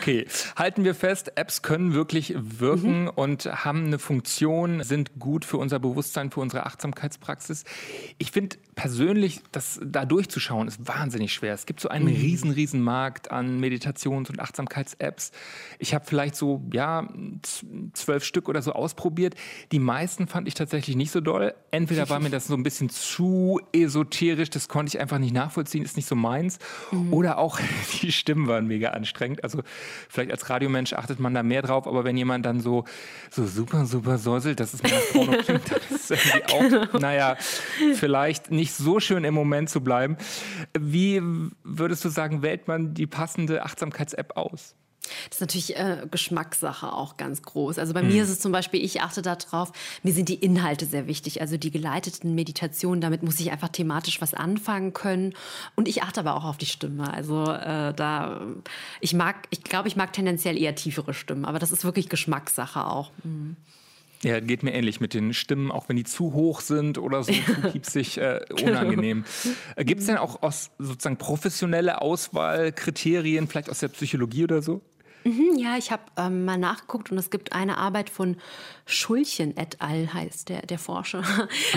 okay, 0.00 0.26
halten 0.56 0.84
wir 0.84 0.94
fest, 0.94 1.32
Apps 1.34 1.62
können 1.62 1.94
wirklich 1.94 2.34
wirken 2.36 3.02
mhm. 3.02 3.10
und 3.14 3.64
haben 3.64 3.86
eine 3.86 3.98
Funktion, 3.98 4.82
sind 4.82 5.18
gut 5.18 5.44
für 5.44 5.57
unser 5.58 5.78
Bewusstsein, 5.78 6.30
für 6.30 6.40
unsere 6.40 6.66
Achtsamkeitspraxis. 6.66 7.64
Ich 8.18 8.30
finde 8.30 8.56
persönlich, 8.74 9.40
das 9.52 9.80
da 9.84 10.04
durchzuschauen, 10.04 10.68
ist 10.68 10.86
wahnsinnig 10.86 11.32
schwer. 11.32 11.54
Es 11.54 11.66
gibt 11.66 11.80
so 11.80 11.88
einen 11.88 12.06
mhm. 12.06 12.12
riesen, 12.12 12.50
riesen 12.50 12.80
Markt 12.80 13.30
an 13.30 13.60
Meditations- 13.60 14.30
und 14.30 14.40
Achtsamkeits-Apps. 14.40 15.32
Ich 15.78 15.94
habe 15.94 16.04
vielleicht 16.04 16.36
so, 16.36 16.62
ja, 16.72 17.08
zwölf 17.92 18.24
Stück 18.24 18.48
oder 18.48 18.62
so 18.62 18.72
ausprobiert. 18.72 19.34
Die 19.72 19.78
meisten 19.78 20.26
fand 20.28 20.48
ich 20.48 20.54
tatsächlich 20.54 20.96
nicht 20.96 21.10
so 21.10 21.20
doll. 21.20 21.54
Entweder 21.70 22.08
war 22.08 22.20
mir 22.20 22.30
das 22.30 22.46
so 22.46 22.54
ein 22.54 22.62
bisschen 22.62 22.88
zu 22.88 23.60
esoterisch, 23.72 24.50
das 24.50 24.68
konnte 24.68 24.90
ich 24.94 25.00
einfach 25.00 25.18
nicht 25.18 25.34
nachvollziehen, 25.34 25.84
ist 25.84 25.96
nicht 25.96 26.08
so 26.08 26.14
meins. 26.14 26.58
Mhm. 26.92 27.12
Oder 27.12 27.38
auch 27.38 27.58
die 28.02 28.12
Stimmen 28.12 28.46
waren 28.46 28.66
mega 28.66 28.90
anstrengend. 28.90 29.42
Also 29.44 29.62
vielleicht 30.08 30.30
als 30.30 30.48
Radiomensch 30.48 30.92
achtet 30.92 31.20
man 31.20 31.34
da 31.34 31.42
mehr 31.42 31.62
drauf, 31.62 31.86
aber 31.86 32.04
wenn 32.04 32.16
jemand 32.16 32.46
dann 32.46 32.60
so, 32.60 32.84
so 33.30 33.46
super, 33.46 33.86
super 33.86 34.18
säuselt, 34.18 34.60
das 34.60 34.74
ist 34.74 34.82
mir 34.82 34.90
das 34.90 35.12
Porno 35.12 35.42
klingt, 35.48 35.70
das 35.70 36.10
ist 36.10 36.10
irgendwie 36.34 36.54
auch, 36.54 36.86
genau. 36.86 36.98
naja, 36.98 37.36
vielleicht 37.94 38.50
nicht 38.50 38.74
so 38.74 39.00
schön 39.00 39.24
im 39.24 39.34
Moment 39.34 39.70
zu 39.70 39.80
bleiben. 39.80 40.16
Wie 40.78 41.22
würdest 41.64 42.04
du 42.04 42.08
sagen, 42.08 42.42
wählt 42.42 42.68
man 42.68 42.94
die 42.94 43.06
passende 43.06 43.64
Achtsamkeits-App 43.64 44.36
aus? 44.36 44.74
Das 45.28 45.36
ist 45.36 45.40
natürlich 45.40 45.76
äh, 45.76 46.06
Geschmackssache 46.10 46.92
auch 46.92 47.16
ganz 47.16 47.42
groß. 47.42 47.78
Also 47.78 47.94
bei 47.94 48.02
mhm. 48.02 48.08
mir 48.08 48.22
ist 48.22 48.30
es 48.30 48.40
zum 48.40 48.52
Beispiel, 48.52 48.84
ich 48.84 49.00
achte 49.00 49.22
darauf, 49.22 49.72
mir 50.02 50.12
sind 50.12 50.28
die 50.28 50.34
Inhalte 50.34 50.86
sehr 50.86 51.06
wichtig. 51.06 51.40
Also 51.40 51.56
die 51.56 51.70
geleiteten 51.70 52.34
Meditationen, 52.34 53.00
damit 53.00 53.22
muss 53.22 53.40
ich 53.40 53.50
einfach 53.50 53.68
thematisch 53.68 54.20
was 54.20 54.34
anfangen 54.34 54.92
können. 54.92 55.34
Und 55.76 55.88
ich 55.88 56.02
achte 56.02 56.20
aber 56.20 56.34
auch 56.34 56.44
auf 56.44 56.58
die 56.58 56.66
Stimme. 56.66 57.12
Also 57.12 57.50
äh, 57.50 57.94
da, 57.94 58.42
ich 59.00 59.14
mag, 59.14 59.46
ich 59.50 59.64
glaube, 59.64 59.88
ich 59.88 59.96
mag 59.96 60.12
tendenziell 60.12 60.58
eher 60.58 60.74
tiefere 60.74 61.14
Stimmen, 61.14 61.44
aber 61.44 61.58
das 61.58 61.72
ist 61.72 61.84
wirklich 61.84 62.08
Geschmackssache 62.08 62.84
auch. 62.84 63.10
Mhm. 63.24 63.56
Ja, 64.22 64.40
geht 64.40 64.62
mir 64.62 64.72
ähnlich 64.72 65.00
mit 65.00 65.14
den 65.14 65.32
Stimmen, 65.32 65.70
auch 65.70 65.88
wenn 65.88 65.96
die 65.96 66.04
zu 66.04 66.32
hoch 66.32 66.60
sind 66.60 66.98
oder 66.98 67.22
so 67.22 67.32
zu 67.46 67.70
piepsig 67.70 68.18
äh, 68.18 68.40
genau. 68.48 68.70
unangenehm. 68.70 69.24
Genau. 69.42 69.84
Gibt 69.86 70.00
es 70.00 70.06
denn 70.06 70.16
auch 70.16 70.42
aus 70.42 70.70
sozusagen 70.78 71.18
professionelle 71.18 72.00
Auswahlkriterien, 72.00 73.46
vielleicht 73.46 73.70
aus 73.70 73.78
der 73.78 73.88
Psychologie 73.88 74.44
oder 74.44 74.62
so? 74.62 74.82
Mhm, 75.24 75.58
ja, 75.58 75.76
ich 75.76 75.90
habe 75.90 76.02
ähm, 76.16 76.44
mal 76.44 76.56
nachgeguckt 76.56 77.10
und 77.10 77.18
es 77.18 77.30
gibt 77.30 77.52
eine 77.52 77.76
Arbeit 77.76 78.08
von 78.08 78.36
Schulchen 78.86 79.56
et 79.56 79.80
al. 79.80 80.12
heißt 80.12 80.48
der, 80.48 80.62
der 80.62 80.78
Forscher. 80.78 81.22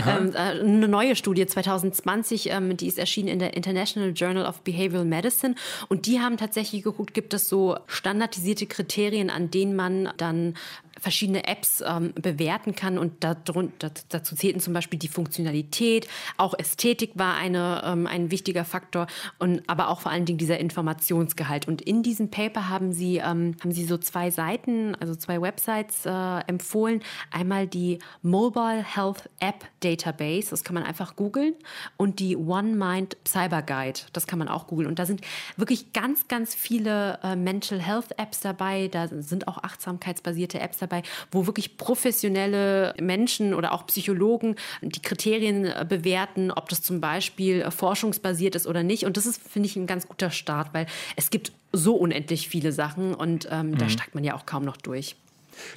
ähm, 0.08 0.32
äh, 0.34 0.62
eine 0.62 0.88
neue 0.88 1.16
Studie 1.16 1.46
2020, 1.46 2.50
ähm, 2.50 2.78
die 2.78 2.88
ist 2.88 3.00
erschienen 3.00 3.28
in 3.28 3.40
der 3.40 3.56
International 3.56 4.12
Journal 4.12 4.46
of 4.46 4.62
Behavioral 4.62 5.06
Medicine 5.06 5.56
und 5.90 6.06
die 6.06 6.20
haben 6.20 6.38
tatsächlich 6.38 6.84
geguckt, 6.84 7.14
gibt 7.14 7.34
es 7.34 7.50
so 7.50 7.78
standardisierte 7.88 8.68
Kriterien, 8.68 9.30
an 9.30 9.52
denen 9.52 9.76
man 9.76 10.14
dann 10.18 10.56
verschiedene 11.02 11.48
Apps 11.48 11.84
ähm, 11.86 12.14
bewerten 12.14 12.76
kann 12.76 12.98
und 12.98 13.24
darunter, 13.24 13.92
dazu 14.10 14.36
zählten 14.36 14.60
zum 14.60 14.74
Beispiel 14.74 15.00
die 15.00 15.08
Funktionalität, 15.08 16.08
auch 16.38 16.54
Ästhetik 16.58 17.14
war 17.16 17.36
eine, 17.36 17.82
ähm, 17.84 18.06
ein 18.06 18.30
wichtiger 18.30 18.64
Faktor 18.64 19.08
und 19.40 19.68
aber 19.68 19.90
auch 19.90 20.02
vor 20.02 20.12
allen 20.12 20.26
Dingen 20.26 20.38
dieser 20.38 20.60
Informationsgehalt. 20.60 21.68
Und 21.68 21.82
in 21.82 22.04
diesem 22.04 22.30
Paper 22.30 22.70
haben 22.70 22.94
sie, 22.94 23.18
ähm, 23.18 23.56
haben 23.62 23.72
sie 23.72 23.86
so 23.86 23.98
zwei 23.98 24.30
Seiten, 24.30 24.96
also 24.96 25.16
zwei 25.16 25.42
Websites 25.42 26.06
äh, 26.06 26.40
empfohlen. 26.48 27.02
Einmal 27.32 27.68
die 27.68 27.98
Mobile 28.22 28.84
Health 28.84 29.30
App 29.40 29.66
Database, 29.80 30.52
das 30.52 30.64
kann 30.64 30.76
man 30.76 30.84
einfach 30.84 31.16
googeln, 31.16 31.56
und 31.98 32.20
die 32.20 32.38
One 32.38 32.76
Mind 32.76 33.18
Cyber 33.28 33.64
Guide, 33.64 34.02
das 34.14 34.28
kann 34.28 34.38
man 34.38 34.48
auch 34.48 34.68
googeln. 34.68 34.88
Und 34.88 35.00
da 35.00 35.08
sind 35.08 35.22
wirklich 35.58 35.94
ganz, 35.94 36.28
ganz 36.28 36.54
viele 36.54 37.20
äh, 37.24 37.36
Mental 37.36 37.80
Health 37.80 38.20
Apps 38.20 38.42
dabei, 38.42 38.88
da 38.88 39.08
sind 39.08 39.48
auch 39.48 39.58
achtsamkeitsbasierte 39.64 40.60
Apps 40.60 40.78
dabei 40.78 40.91
dabei, 40.92 41.04
wo 41.32 41.48
wirklich 41.48 41.78
professionelle 41.78 42.94
Menschen 43.00 43.54
oder 43.54 43.74
auch 43.74 43.88
Psychologen 43.88 44.56
die 44.82 45.02
Kriterien 45.02 45.66
äh, 45.66 45.86
bewerten, 45.88 46.52
ob 46.52 46.70
das 46.70 46.82
zum 46.82 47.02
Beispiel 47.02 47.62
äh, 47.62 47.72
forschungsbasiert 47.72 48.56
ist 48.56 48.68
oder 48.68 48.84
nicht. 48.84 49.06
Und 49.06 49.18
das 49.18 49.26
ist, 49.26 49.42
finde 49.42 49.68
ich, 49.68 49.76
ein 49.76 49.88
ganz 49.88 50.08
guter 50.08 50.30
Start, 50.30 50.74
weil 50.74 50.86
es 51.16 51.30
gibt 51.30 51.52
so 51.72 51.96
unendlich 51.96 52.50
viele 52.50 52.72
Sachen 52.72 53.14
und 53.14 53.48
ähm, 53.50 53.72
mhm. 53.72 53.78
da 53.78 53.90
steigt 53.90 54.14
man 54.14 54.24
ja 54.24 54.36
auch 54.36 54.46
kaum 54.46 54.66
noch 54.66 54.78
durch. 54.78 55.16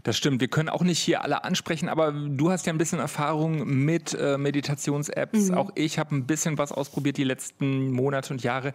Das 0.02 0.16
stimmt. 0.16 0.40
Wir 0.40 0.48
können 0.48 0.68
auch 0.68 0.82
nicht 0.82 0.98
hier 0.98 1.22
alle 1.22 1.44
ansprechen, 1.44 1.88
aber 1.88 2.12
du 2.12 2.50
hast 2.50 2.66
ja 2.66 2.72
ein 2.72 2.78
bisschen 2.78 2.98
Erfahrung 2.98 3.66
mit 3.84 4.14
äh, 4.14 4.38
Meditations-Apps. 4.38 5.50
Mhm. 5.50 5.54
Auch 5.54 5.70
ich 5.74 5.98
habe 5.98 6.14
ein 6.14 6.26
bisschen 6.26 6.58
was 6.58 6.72
ausprobiert 6.72 7.16
die 7.16 7.24
letzten 7.24 7.92
Monate 7.92 8.32
und 8.32 8.42
Jahre. 8.42 8.72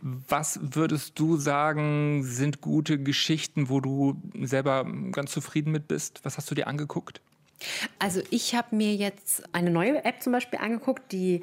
Was 0.00 0.60
würdest 0.62 1.18
du 1.18 1.36
sagen, 1.36 2.22
sind 2.24 2.60
gute 2.60 2.98
Geschichten, 2.98 3.68
wo 3.68 3.80
du 3.80 4.20
selber 4.42 4.86
ganz 5.12 5.32
zufrieden 5.32 5.72
mit 5.72 5.88
bist? 5.88 6.20
Was 6.24 6.36
hast 6.36 6.50
du 6.50 6.54
dir 6.54 6.66
angeguckt? 6.66 7.20
Also 7.98 8.20
ich 8.30 8.54
habe 8.54 8.74
mir 8.76 8.94
jetzt 8.94 9.42
eine 9.54 9.70
neue 9.70 10.04
App 10.04 10.22
zum 10.22 10.32
Beispiel 10.32 10.58
angeguckt, 10.58 11.12
die 11.12 11.42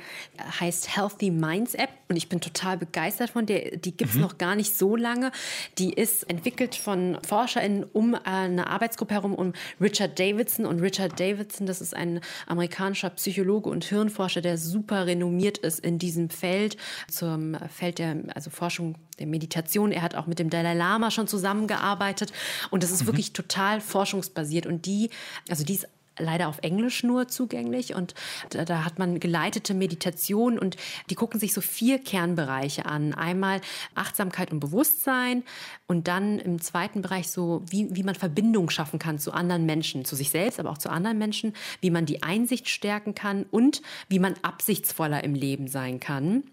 heißt 0.60 0.96
Healthy 0.96 1.32
Minds 1.32 1.74
App 1.74 1.90
und 2.10 2.18
ich 2.18 2.30
bin 2.30 2.42
total 2.42 2.78
begeistert 2.78 3.30
von 3.32 3.46
der. 3.46 3.78
Die 3.78 3.96
gibt 3.96 4.12
es 4.12 4.16
mhm. 4.16 4.22
noch 4.22 4.38
gar 4.38 4.56
nicht 4.56 4.78
so 4.78 4.96
lange. 4.96 5.32
Die 5.78 5.94
ist 5.94 6.30
entwickelt 6.30 6.76
von 6.76 7.18
ForscherInnen 7.26 7.86
um 7.94 8.16
eine 8.16 8.68
Arbeitsgruppe 8.68 9.14
herum, 9.14 9.34
um 9.34 9.54
Richard 9.80 10.20
Davidson. 10.20 10.66
Und 10.66 10.82
Richard 10.82 11.20
Davidson, 11.20 11.68
das 11.68 11.80
ist 11.80 11.96
ein 11.96 12.20
amerikanischer 12.48 13.10
Psychologe 13.12 13.70
und 13.70 13.86
Hirnforscher, 13.86 14.42
der 14.42 14.58
super 14.58 15.08
renommiert 15.08 15.58
ist 15.60 15.80
in 15.80 16.00
diesem 16.00 16.30
Feld, 16.30 16.78
zum 17.10 17.56
Feld 17.70 18.00
der 18.00 18.18
also 18.36 18.50
Forschung 18.50 18.96
der 19.20 19.28
Meditation. 19.28 19.92
Er 19.92 20.02
hat 20.02 20.16
auch 20.16 20.28
mit 20.28 20.40
dem 20.40 20.50
Dalai 20.50 20.74
Lama 20.74 21.12
schon 21.12 21.28
zusammengearbeitet 21.28 22.34
und 22.72 22.84
das 22.84 22.92
ist 22.92 23.04
mhm. 23.04 23.08
wirklich 23.08 23.34
total 23.34 23.80
forschungsbasiert. 23.80 24.66
Und 24.66 24.86
die, 24.86 25.10
also 25.50 25.64
die 25.64 25.76
ist 25.76 25.88
leider 26.18 26.48
auf 26.48 26.60
Englisch 26.62 27.04
nur 27.04 27.28
zugänglich 27.28 27.96
und 27.96 28.14
da, 28.50 28.66
da, 28.66 28.84
hat 28.86 29.00
man 29.00 29.20
geleitete 29.20 29.74
Meditation 29.74 30.60
und 30.60 30.76
die 31.10 31.16
gucken 31.16 31.40
sich 31.40 31.54
so 31.54 31.62
vier 31.62 32.00
Kernbereiche 32.00 32.86
an. 32.86 33.14
Einmal 33.14 33.62
Achtsamkeit 33.96 34.52
und 34.52 34.60
Bewusstsein 34.60 35.44
und 35.88 36.08
dann 36.08 36.40
im 36.40 36.62
zweiten 36.62 37.02
Bereich 37.02 37.30
so, 37.30 37.64
wie, 37.70 37.96
wie 37.96 38.04
man 38.04 38.16
Verbindung 38.16 38.70
schaffen 38.70 39.00
kann 39.00 39.20
zu 39.20 39.32
anderen 39.32 39.66
Menschen, 39.66 40.06
zu 40.06 40.16
sich 40.16 40.30
selbst, 40.30 40.60
aber 40.60 40.70
auch 40.70 40.78
zu 40.78 40.90
anderen 40.90 41.18
Menschen, 41.18 41.54
wie 41.80 41.92
man 41.92 42.06
die 42.06 42.24
Einsicht 42.24 42.70
stärken 42.70 43.16
kann 43.16 43.46
und 43.50 43.82
wie 44.10 44.20
man 44.20 44.36
absichtsvoller 44.42 45.24
im 45.24 45.36
Leben 45.36 45.68
sein 45.68 46.00
kann 46.00 46.44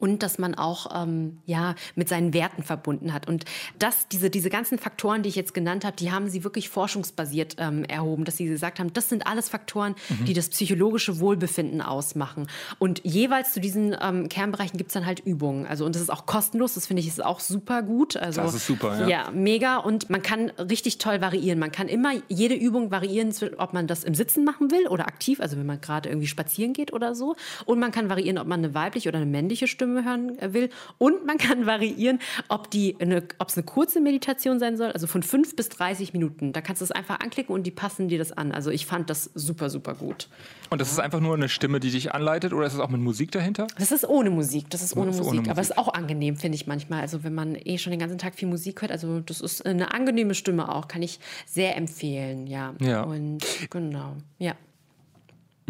und 0.00 0.22
dass 0.22 0.38
man 0.38 0.54
auch 0.54 1.02
ähm, 1.02 1.40
ja 1.44 1.74
mit 1.94 2.08
seinen 2.08 2.34
Werten 2.34 2.62
verbunden 2.62 3.12
hat. 3.12 3.28
Und 3.28 3.44
das 3.78 4.08
diese 4.08 4.30
diese 4.30 4.50
ganzen 4.50 4.78
Faktoren, 4.78 5.22
die 5.22 5.28
ich 5.28 5.36
jetzt 5.36 5.54
genannt 5.54 5.84
habe, 5.84 5.96
die 5.96 6.10
haben 6.10 6.28
sie 6.28 6.42
wirklich 6.42 6.68
forschungsbasiert 6.68 7.56
ähm, 7.58 7.84
erhoben, 7.84 8.24
dass 8.24 8.38
sie 8.38 8.46
gesagt 8.46 8.80
haben, 8.80 8.92
das 8.92 9.08
sind 9.08 9.26
alles 9.26 9.48
Faktoren, 9.48 9.94
mhm. 10.08 10.24
die 10.24 10.32
das 10.32 10.48
psychologische 10.48 11.20
Wohlbefinden 11.20 11.82
ausmachen. 11.82 12.48
Und 12.78 13.02
jeweils 13.04 13.52
zu 13.52 13.60
diesen 13.60 13.94
ähm, 14.00 14.28
Kernbereichen 14.28 14.78
gibt 14.78 14.90
es 14.90 14.94
dann 14.94 15.06
halt 15.06 15.20
Übungen, 15.20 15.66
also 15.66 15.84
und 15.84 15.94
das 15.94 16.02
ist 16.02 16.10
auch 16.10 16.26
kostenlos, 16.26 16.74
das 16.74 16.86
finde 16.86 17.00
ich 17.00 17.08
ist 17.08 17.22
auch 17.22 17.40
super 17.40 17.82
gut, 17.82 18.16
also 18.16 18.40
das 18.40 18.54
ist 18.54 18.66
super, 18.66 19.00
ja. 19.00 19.08
ja 19.08 19.30
mega. 19.32 19.76
Und 19.76 20.08
man 20.08 20.22
kann 20.22 20.50
richtig 20.50 20.98
toll 20.98 21.20
variieren, 21.20 21.58
man 21.58 21.72
kann 21.72 21.88
immer 21.88 22.12
jede 22.28 22.54
Übung 22.54 22.90
variieren, 22.90 23.34
ob 23.58 23.74
man 23.74 23.86
das 23.86 24.04
im 24.04 24.14
Sitzen 24.14 24.44
machen 24.44 24.70
will 24.70 24.86
oder 24.88 25.06
aktiv, 25.06 25.40
also 25.40 25.58
wenn 25.58 25.66
man 25.66 25.80
gerade 25.80 26.08
irgendwie 26.08 26.26
spazieren 26.26 26.72
geht 26.72 26.92
oder 26.92 27.14
so. 27.14 27.36
Und 27.66 27.78
man 27.78 27.92
kann 27.92 28.08
variieren, 28.08 28.38
ob 28.38 28.46
man 28.46 28.64
eine 28.64 28.74
weibliche 28.74 29.08
oder 29.08 29.18
eine 29.18 29.26
männliche 29.26 29.66
Stimme 29.66 29.89
hören 29.94 30.36
will. 30.52 30.70
Und 30.98 31.26
man 31.26 31.38
kann 31.38 31.66
variieren, 31.66 32.18
ob 32.48 32.70
die 32.70 32.96
eine, 33.00 33.22
ob 33.38 33.48
es 33.48 33.56
eine 33.56 33.64
kurze 33.64 34.00
Meditation 34.00 34.58
sein 34.58 34.76
soll, 34.76 34.92
also 34.92 35.06
von 35.06 35.22
5 35.22 35.56
bis 35.56 35.68
30 35.70 36.12
Minuten. 36.12 36.52
Da 36.52 36.60
kannst 36.60 36.80
du 36.80 36.84
es 36.84 36.92
einfach 36.92 37.20
anklicken 37.20 37.54
und 37.54 37.64
die 37.64 37.70
passen 37.70 38.08
dir 38.08 38.18
das 38.18 38.32
an. 38.32 38.52
Also 38.52 38.70
ich 38.70 38.86
fand 38.86 39.10
das 39.10 39.30
super, 39.34 39.70
super 39.70 39.94
gut. 39.94 40.28
Und 40.70 40.80
das 40.80 40.92
ist 40.92 41.00
einfach 41.00 41.20
nur 41.20 41.34
eine 41.34 41.48
Stimme, 41.48 41.80
die 41.80 41.90
dich 41.90 42.14
anleitet 42.14 42.52
oder 42.52 42.66
ist 42.66 42.74
es 42.74 42.80
auch 42.80 42.90
mit 42.90 43.00
Musik 43.00 43.32
dahinter? 43.32 43.66
Das 43.78 43.92
ist 43.92 44.08
ohne 44.08 44.30
Musik. 44.30 44.70
Das 44.70 44.82
ist 44.82 44.96
ohne, 44.96 45.06
das 45.06 45.16
ist 45.16 45.24
Musik. 45.24 45.40
ohne 45.40 45.50
Aber 45.50 45.60
es 45.60 45.70
ist 45.70 45.78
auch 45.78 45.92
angenehm, 45.92 46.36
finde 46.36 46.56
ich 46.56 46.66
manchmal. 46.66 47.00
Also 47.00 47.24
wenn 47.24 47.34
man 47.34 47.56
eh 47.56 47.78
schon 47.78 47.90
den 47.90 48.00
ganzen 48.00 48.18
Tag 48.18 48.34
viel 48.34 48.48
Musik 48.48 48.82
hört, 48.82 48.92
also 48.92 49.20
das 49.20 49.40
ist 49.40 49.66
eine 49.66 49.92
angenehme 49.92 50.34
Stimme 50.34 50.72
auch, 50.74 50.88
kann 50.88 51.02
ich 51.02 51.18
sehr 51.46 51.76
empfehlen. 51.76 52.46
Ja. 52.46 52.74
ja. 52.80 53.02
Und 53.02 53.44
genau, 53.70 54.16
ja. 54.38 54.54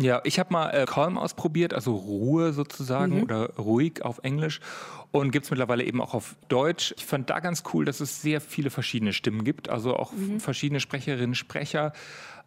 Ja, 0.00 0.20
ich 0.24 0.38
habe 0.38 0.52
mal 0.52 0.70
äh, 0.70 0.86
Calm 0.86 1.18
ausprobiert, 1.18 1.74
also 1.74 1.94
Ruhe 1.94 2.52
sozusagen 2.52 3.16
mhm. 3.16 3.22
oder 3.22 3.54
ruhig 3.56 4.02
auf 4.02 4.20
Englisch 4.22 4.60
und 5.10 5.30
gibt 5.30 5.44
es 5.44 5.50
mittlerweile 5.50 5.84
eben 5.84 6.00
auch 6.00 6.14
auf 6.14 6.36
Deutsch. 6.48 6.94
Ich 6.96 7.04
fand 7.04 7.28
da 7.28 7.40
ganz 7.40 7.62
cool, 7.72 7.84
dass 7.84 8.00
es 8.00 8.22
sehr 8.22 8.40
viele 8.40 8.70
verschiedene 8.70 9.12
Stimmen 9.12 9.44
gibt, 9.44 9.68
also 9.68 9.96
auch 9.96 10.12
mhm. 10.12 10.40
verschiedene 10.40 10.80
Sprecherinnen, 10.80 11.34
Sprecher. 11.34 11.92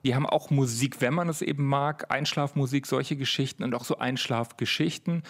Die 0.03 0.15
haben 0.15 0.25
auch 0.25 0.50
Musik, 0.50 1.00
wenn 1.00 1.13
man 1.13 1.29
es 1.29 1.41
eben 1.41 1.65
mag, 1.65 2.12
Einschlafmusik, 2.12 2.88
solche 2.88 3.15
Geschichten 3.15 3.63
und 3.63 3.74
auch 3.74 3.86
so 3.86 4.00
Einschlafgeschichten 4.00 5.24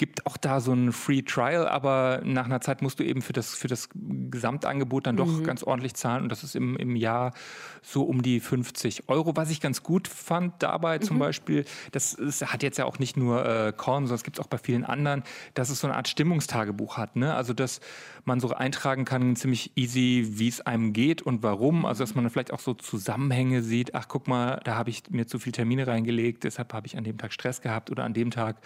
gibt 0.00 0.24
auch 0.24 0.38
da 0.38 0.60
so 0.60 0.72
ein 0.72 0.92
Free 0.92 1.20
Trial, 1.20 1.68
aber 1.68 2.22
nach 2.24 2.46
einer 2.46 2.62
Zeit 2.62 2.80
musst 2.80 2.98
du 2.98 3.04
eben 3.04 3.20
für 3.20 3.34
das, 3.34 3.54
für 3.54 3.68
das 3.68 3.90
Gesamtangebot 3.92 5.06
dann 5.06 5.18
doch 5.18 5.26
mhm. 5.26 5.44
ganz 5.44 5.62
ordentlich 5.62 5.92
zahlen 5.92 6.22
und 6.22 6.32
das 6.32 6.42
ist 6.42 6.56
im, 6.56 6.74
im 6.78 6.96
Jahr 6.96 7.34
so 7.82 8.04
um 8.04 8.22
die 8.22 8.40
50 8.40 9.10
Euro. 9.10 9.36
Was 9.36 9.50
ich 9.50 9.60
ganz 9.60 9.82
gut 9.82 10.08
fand 10.08 10.54
dabei 10.62 10.96
mhm. 10.96 11.02
zum 11.02 11.18
Beispiel, 11.18 11.66
das 11.92 12.14
ist, 12.14 12.50
hat 12.50 12.62
jetzt 12.62 12.78
ja 12.78 12.86
auch 12.86 12.98
nicht 12.98 13.18
nur 13.18 13.44
äh, 13.44 13.74
Korn, 13.76 14.04
sondern 14.04 14.14
es 14.14 14.24
gibt 14.24 14.38
es 14.38 14.42
auch 14.42 14.48
bei 14.48 14.56
vielen 14.56 14.86
anderen, 14.86 15.22
dass 15.52 15.68
es 15.68 15.80
so 15.80 15.86
eine 15.86 15.96
Art 15.96 16.08
Stimmungstagebuch 16.08 16.96
hat. 16.96 17.16
Ne? 17.16 17.34
Also, 17.34 17.52
dass 17.52 17.80
man 18.24 18.40
so 18.40 18.50
eintragen 18.50 19.04
kann, 19.04 19.36
ziemlich 19.36 19.76
easy, 19.76 20.26
wie 20.38 20.48
es 20.48 20.60
einem 20.60 20.92
geht 20.92 21.22
und 21.22 21.42
warum. 21.42 21.86
Also, 21.86 22.02
dass 22.02 22.14
man 22.14 22.28
vielleicht 22.30 22.52
auch 22.52 22.60
so 22.60 22.74
Zusammenhänge 22.74 23.62
sieht. 23.62 23.94
Ach, 23.94 24.08
guck 24.08 24.28
mal, 24.28 24.60
da 24.64 24.76
habe 24.76 24.90
ich 24.90 25.10
mir 25.10 25.26
zu 25.26 25.38
viele 25.38 25.52
Termine 25.52 25.86
reingelegt, 25.86 26.44
deshalb 26.44 26.72
habe 26.72 26.86
ich 26.86 26.96
an 26.96 27.04
dem 27.04 27.18
Tag 27.18 27.32
Stress 27.32 27.60
gehabt 27.60 27.90
oder 27.90 28.04
an 28.04 28.14
dem 28.14 28.30
Tag 28.30 28.56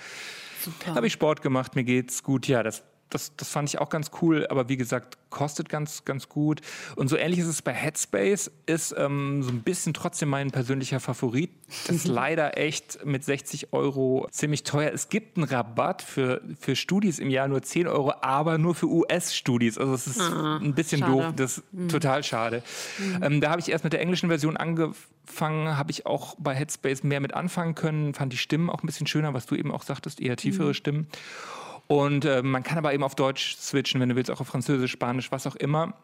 habe 0.86 1.06
ich 1.06 1.12
Sport 1.12 1.42
gemacht, 1.42 1.74
mir 1.74 1.84
geht's 1.84 2.22
gut. 2.22 2.48
Ja, 2.48 2.62
das, 2.62 2.82
das, 3.14 3.36
das 3.36 3.48
fand 3.48 3.68
ich 3.68 3.78
auch 3.78 3.88
ganz 3.88 4.10
cool, 4.20 4.46
aber 4.48 4.68
wie 4.68 4.76
gesagt, 4.76 5.18
kostet 5.30 5.68
ganz, 5.68 6.04
ganz 6.04 6.28
gut. 6.28 6.60
Und 6.96 7.08
so 7.08 7.16
ähnlich 7.16 7.40
ist 7.40 7.46
es 7.46 7.62
bei 7.62 7.72
Headspace, 7.72 8.50
ist 8.66 8.94
ähm, 8.96 9.42
so 9.42 9.50
ein 9.50 9.62
bisschen 9.62 9.94
trotzdem 9.94 10.28
mein 10.28 10.50
persönlicher 10.50 11.00
Favorit. 11.00 11.50
Das 11.86 11.96
ist 11.96 12.06
leider 12.08 12.58
echt 12.58 13.04
mit 13.04 13.24
60 13.24 13.72
Euro 13.72 14.26
ziemlich 14.30 14.64
teuer. 14.64 14.90
Es 14.92 15.08
gibt 15.08 15.36
einen 15.36 15.46
Rabatt 15.46 16.02
für, 16.02 16.40
für 16.58 16.74
Studis 16.74 17.20
im 17.20 17.30
Jahr 17.30 17.46
nur 17.46 17.62
10 17.62 17.86
Euro, 17.86 18.14
aber 18.20 18.58
nur 18.58 18.74
für 18.74 18.86
US-Studis. 18.86 19.78
Also 19.78 19.94
es 19.94 20.06
ist 20.08 20.20
ah, 20.20 20.58
ein 20.60 20.74
bisschen 20.74 21.00
schade. 21.00 21.12
doof, 21.12 21.32
das 21.36 21.58
ist 21.58 21.72
mhm. 21.72 21.88
total 21.88 22.24
schade. 22.24 22.62
Mhm. 22.98 23.22
Ähm, 23.22 23.40
da 23.40 23.50
habe 23.50 23.60
ich 23.60 23.70
erst 23.70 23.84
mit 23.84 23.92
der 23.92 24.00
englischen 24.00 24.28
Version 24.28 24.56
angefangen, 24.56 25.76
habe 25.76 25.90
ich 25.92 26.06
auch 26.06 26.34
bei 26.38 26.54
Headspace 26.54 27.04
mehr 27.04 27.20
mit 27.20 27.34
anfangen 27.34 27.76
können, 27.76 28.14
fand 28.14 28.32
die 28.32 28.38
Stimmen 28.38 28.70
auch 28.70 28.82
ein 28.82 28.86
bisschen 28.86 29.06
schöner, 29.06 29.34
was 29.34 29.46
du 29.46 29.54
eben 29.54 29.70
auch 29.70 29.82
sagtest, 29.84 30.20
eher 30.20 30.36
tiefere 30.36 30.68
mhm. 30.68 30.74
Stimmen. 30.74 31.06
Und 31.86 32.24
äh, 32.24 32.42
man 32.42 32.62
kann 32.62 32.78
aber 32.78 32.94
eben 32.94 33.02
auf 33.02 33.14
Deutsch 33.14 33.56
switchen, 33.56 34.00
wenn 34.00 34.08
du 34.08 34.16
willst, 34.16 34.30
auch 34.30 34.40
auf 34.40 34.46
Französisch, 34.46 34.92
Spanisch, 34.92 35.30
was 35.30 35.46
auch 35.46 35.56
immer. 35.56 35.94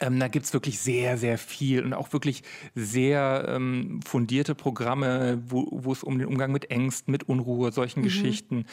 Ähm, 0.00 0.20
da 0.20 0.28
gibt 0.28 0.46
es 0.46 0.52
wirklich 0.52 0.78
sehr, 0.78 1.18
sehr 1.18 1.36
viel 1.36 1.84
und 1.84 1.94
auch 1.94 2.12
wirklich 2.12 2.42
sehr 2.76 3.46
ähm, 3.48 4.00
fundierte 4.06 4.54
Programme, 4.54 5.42
wo 5.46 5.90
es 5.90 6.04
um 6.04 6.18
den 6.18 6.28
Umgang 6.28 6.52
mit 6.52 6.70
Ängsten, 6.70 7.10
mit 7.10 7.28
Unruhe, 7.28 7.72
solchen 7.72 8.00
mhm. 8.00 8.04
Geschichten 8.04 8.66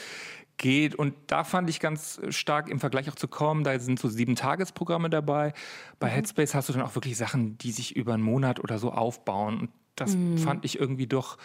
geht. 0.58 0.94
Und 0.94 1.16
da 1.26 1.44
fand 1.44 1.70
ich 1.70 1.80
ganz 1.80 2.20
stark 2.30 2.70
im 2.70 2.80
Vergleich 2.80 3.10
auch 3.10 3.16
zu 3.16 3.28
Com, 3.28 3.64
da 3.64 3.80
sind 3.80 4.00
so 4.00 4.10
sieben 4.10 4.36
Tagesprogramme 4.36 5.10
dabei. 5.10 5.54
Bei 6.00 6.08
mhm. 6.08 6.14
Headspace 6.14 6.54
hast 6.54 6.70
du 6.70 6.74
dann 6.74 6.84
auch 6.84 6.94
wirklich 6.94 7.18
Sachen, 7.18 7.58
die 7.58 7.72
sich 7.72 7.96
über 7.96 8.14
einen 8.14 8.24
Monat 8.24 8.60
oder 8.60 8.78
so 8.78 8.92
aufbauen. 8.92 9.60
Und 9.62 9.70
das 9.96 10.16
mhm. 10.16 10.38
fand 10.38 10.66
ich 10.66 10.80
irgendwie 10.80 11.08
doch 11.08 11.38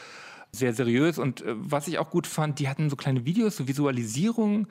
sehr 0.55 0.75
seriös. 0.75 1.19
Und 1.19 1.43
äh, 1.43 1.55
was 1.57 1.89
ich 1.89 1.99
auch 1.99 2.11
gut 2.11 2.27
fand, 2.27 2.59
die 2.59 2.69
hatten 2.69 2.91
so 2.91 2.97
kleine 2.97 3.25
Videos, 3.25 3.57
so 3.57 3.69
Visualisierungen, 3.69 4.69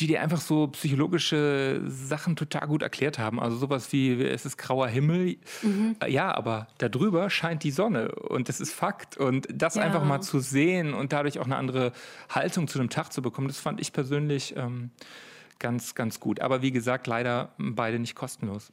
die 0.00 0.06
dir 0.06 0.22
einfach 0.22 0.40
so 0.40 0.68
psychologische 0.68 1.82
Sachen 1.86 2.34
total 2.34 2.66
gut 2.66 2.82
erklärt 2.82 3.18
haben. 3.18 3.38
Also 3.40 3.56
sowas 3.56 3.92
wie, 3.92 4.22
es 4.22 4.46
ist 4.46 4.56
grauer 4.56 4.88
Himmel. 4.88 5.36
Mhm. 5.62 5.96
Äh, 6.00 6.10
ja, 6.10 6.34
aber 6.34 6.68
darüber 6.78 7.30
scheint 7.30 7.62
die 7.62 7.70
Sonne 7.70 8.12
und 8.12 8.48
das 8.48 8.60
ist 8.60 8.72
Fakt. 8.72 9.16
Und 9.16 9.46
das 9.52 9.76
ja. 9.76 9.82
einfach 9.82 10.04
mal 10.04 10.20
zu 10.20 10.40
sehen 10.40 10.94
und 10.94 11.12
dadurch 11.12 11.38
auch 11.38 11.46
eine 11.46 11.56
andere 11.56 11.92
Haltung 12.28 12.68
zu 12.68 12.78
einem 12.78 12.90
Tag 12.90 13.12
zu 13.12 13.22
bekommen, 13.22 13.48
das 13.48 13.58
fand 13.58 13.80
ich 13.80 13.92
persönlich 13.92 14.54
ähm, 14.56 14.90
ganz, 15.58 15.94
ganz 15.94 16.20
gut. 16.20 16.40
Aber 16.40 16.62
wie 16.62 16.72
gesagt, 16.72 17.06
leider 17.06 17.52
beide 17.58 17.98
nicht 17.98 18.14
kostenlos. 18.14 18.72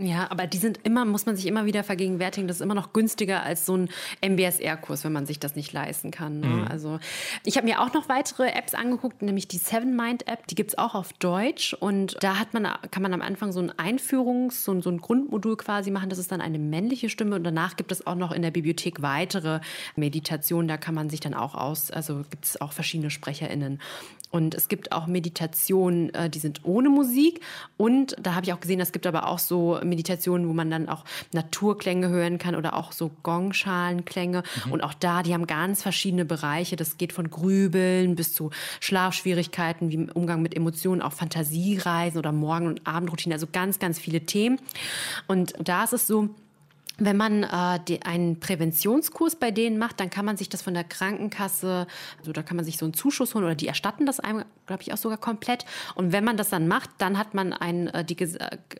Ja, 0.00 0.30
aber 0.30 0.46
die 0.46 0.58
sind 0.58 0.78
immer, 0.84 1.04
muss 1.04 1.26
man 1.26 1.34
sich 1.34 1.46
immer 1.46 1.66
wieder 1.66 1.82
vergegenwärtigen, 1.82 2.46
das 2.46 2.58
ist 2.58 2.60
immer 2.60 2.76
noch 2.76 2.92
günstiger 2.92 3.42
als 3.42 3.66
so 3.66 3.76
ein 3.76 3.88
MBSR-Kurs, 4.24 5.02
wenn 5.02 5.12
man 5.12 5.26
sich 5.26 5.40
das 5.40 5.56
nicht 5.56 5.72
leisten 5.72 6.12
kann. 6.12 6.38
Ne? 6.38 6.46
Mhm. 6.46 6.68
Also 6.68 7.00
ich 7.44 7.56
habe 7.56 7.66
mir 7.66 7.80
auch 7.80 7.92
noch 7.92 8.08
weitere 8.08 8.48
Apps 8.50 8.74
angeguckt, 8.74 9.22
nämlich 9.22 9.48
die 9.48 9.58
Seven 9.58 9.96
Mind 9.96 10.28
App, 10.28 10.46
die 10.46 10.54
gibt 10.54 10.70
es 10.70 10.78
auch 10.78 10.94
auf 10.94 11.12
Deutsch 11.14 11.74
und 11.74 12.16
da 12.20 12.38
hat 12.38 12.54
man, 12.54 12.68
kann 12.92 13.02
man 13.02 13.12
am 13.12 13.20
Anfang 13.20 13.50
so 13.50 13.58
ein 13.58 13.72
Einführungs-, 13.72 14.62
so 14.62 14.70
ein, 14.70 14.82
so 14.82 14.90
ein 14.90 14.98
Grundmodul 14.98 15.56
quasi 15.56 15.90
machen, 15.90 16.10
das 16.10 16.20
ist 16.20 16.30
dann 16.30 16.40
eine 16.40 16.60
männliche 16.60 17.08
Stimme 17.08 17.34
und 17.34 17.42
danach 17.42 17.74
gibt 17.74 17.90
es 17.90 18.06
auch 18.06 18.14
noch 18.14 18.30
in 18.30 18.42
der 18.42 18.52
Bibliothek 18.52 19.02
weitere 19.02 19.58
Meditationen, 19.96 20.68
da 20.68 20.76
kann 20.76 20.94
man 20.94 21.10
sich 21.10 21.18
dann 21.18 21.34
auch 21.34 21.56
aus, 21.56 21.90
also 21.90 22.22
gibt 22.30 22.44
es 22.44 22.60
auch 22.60 22.72
verschiedene 22.72 23.10
SprecherInnen. 23.10 23.80
Und 24.30 24.54
es 24.54 24.68
gibt 24.68 24.92
auch 24.92 25.06
Meditationen, 25.06 26.12
äh, 26.14 26.28
die 26.28 26.38
sind 26.38 26.64
ohne 26.64 26.90
Musik. 26.90 27.40
Und 27.76 28.16
da 28.20 28.34
habe 28.34 28.44
ich 28.46 28.52
auch 28.52 28.60
gesehen, 28.60 28.80
es 28.80 28.92
gibt 28.92 29.06
aber 29.06 29.28
auch 29.28 29.38
so 29.38 29.80
Meditationen, 29.82 30.48
wo 30.48 30.52
man 30.52 30.70
dann 30.70 30.88
auch 30.88 31.04
Naturklänge 31.32 32.08
hören 32.08 32.38
kann 32.38 32.54
oder 32.54 32.74
auch 32.74 32.92
so 32.92 33.10
Gongschalenklänge. 33.22 34.42
Mhm. 34.66 34.72
Und 34.72 34.82
auch 34.82 34.94
da, 34.94 35.22
die 35.22 35.32
haben 35.32 35.46
ganz 35.46 35.82
verschiedene 35.82 36.24
Bereiche. 36.24 36.76
Das 36.76 36.98
geht 36.98 37.12
von 37.12 37.30
Grübeln 37.30 38.16
bis 38.16 38.34
zu 38.34 38.50
Schlafschwierigkeiten, 38.80 39.90
wie 39.90 40.10
Umgang 40.12 40.42
mit 40.42 40.54
Emotionen, 40.54 41.02
auch 41.02 41.12
Fantasiereisen 41.12 42.18
oder 42.18 42.32
Morgen- 42.32 42.66
und 42.66 42.86
Abendroutine. 42.86 43.34
Also 43.34 43.46
ganz, 43.50 43.78
ganz 43.78 43.98
viele 43.98 44.20
Themen. 44.20 44.58
Und 45.26 45.54
da 45.62 45.84
ist 45.84 45.92
es 45.92 46.06
so, 46.06 46.30
wenn 46.98 47.16
man 47.16 47.44
äh, 47.44 47.80
die, 47.86 48.02
einen 48.02 48.40
Präventionskurs 48.40 49.36
bei 49.36 49.50
denen 49.50 49.78
macht, 49.78 50.00
dann 50.00 50.10
kann 50.10 50.24
man 50.24 50.36
sich 50.36 50.48
das 50.48 50.62
von 50.62 50.74
der 50.74 50.84
Krankenkasse, 50.84 51.86
also 52.18 52.32
da 52.32 52.42
kann 52.42 52.56
man 52.56 52.64
sich 52.64 52.76
so 52.76 52.84
einen 52.84 52.94
Zuschuss 52.94 53.34
holen 53.34 53.44
oder 53.44 53.54
die 53.54 53.68
erstatten 53.68 54.04
das 54.04 54.20
einem, 54.20 54.44
glaube 54.68 54.82
ich, 54.82 54.92
auch 54.92 54.96
sogar 54.96 55.18
komplett. 55.18 55.64
Und 55.96 56.12
wenn 56.12 56.22
man 56.22 56.36
das 56.36 56.50
dann 56.50 56.68
macht, 56.68 56.90
dann 56.98 57.18
hat 57.18 57.34
man 57.34 57.52
ein, 57.52 57.88
äh, 57.88 58.04
die, 58.04 58.16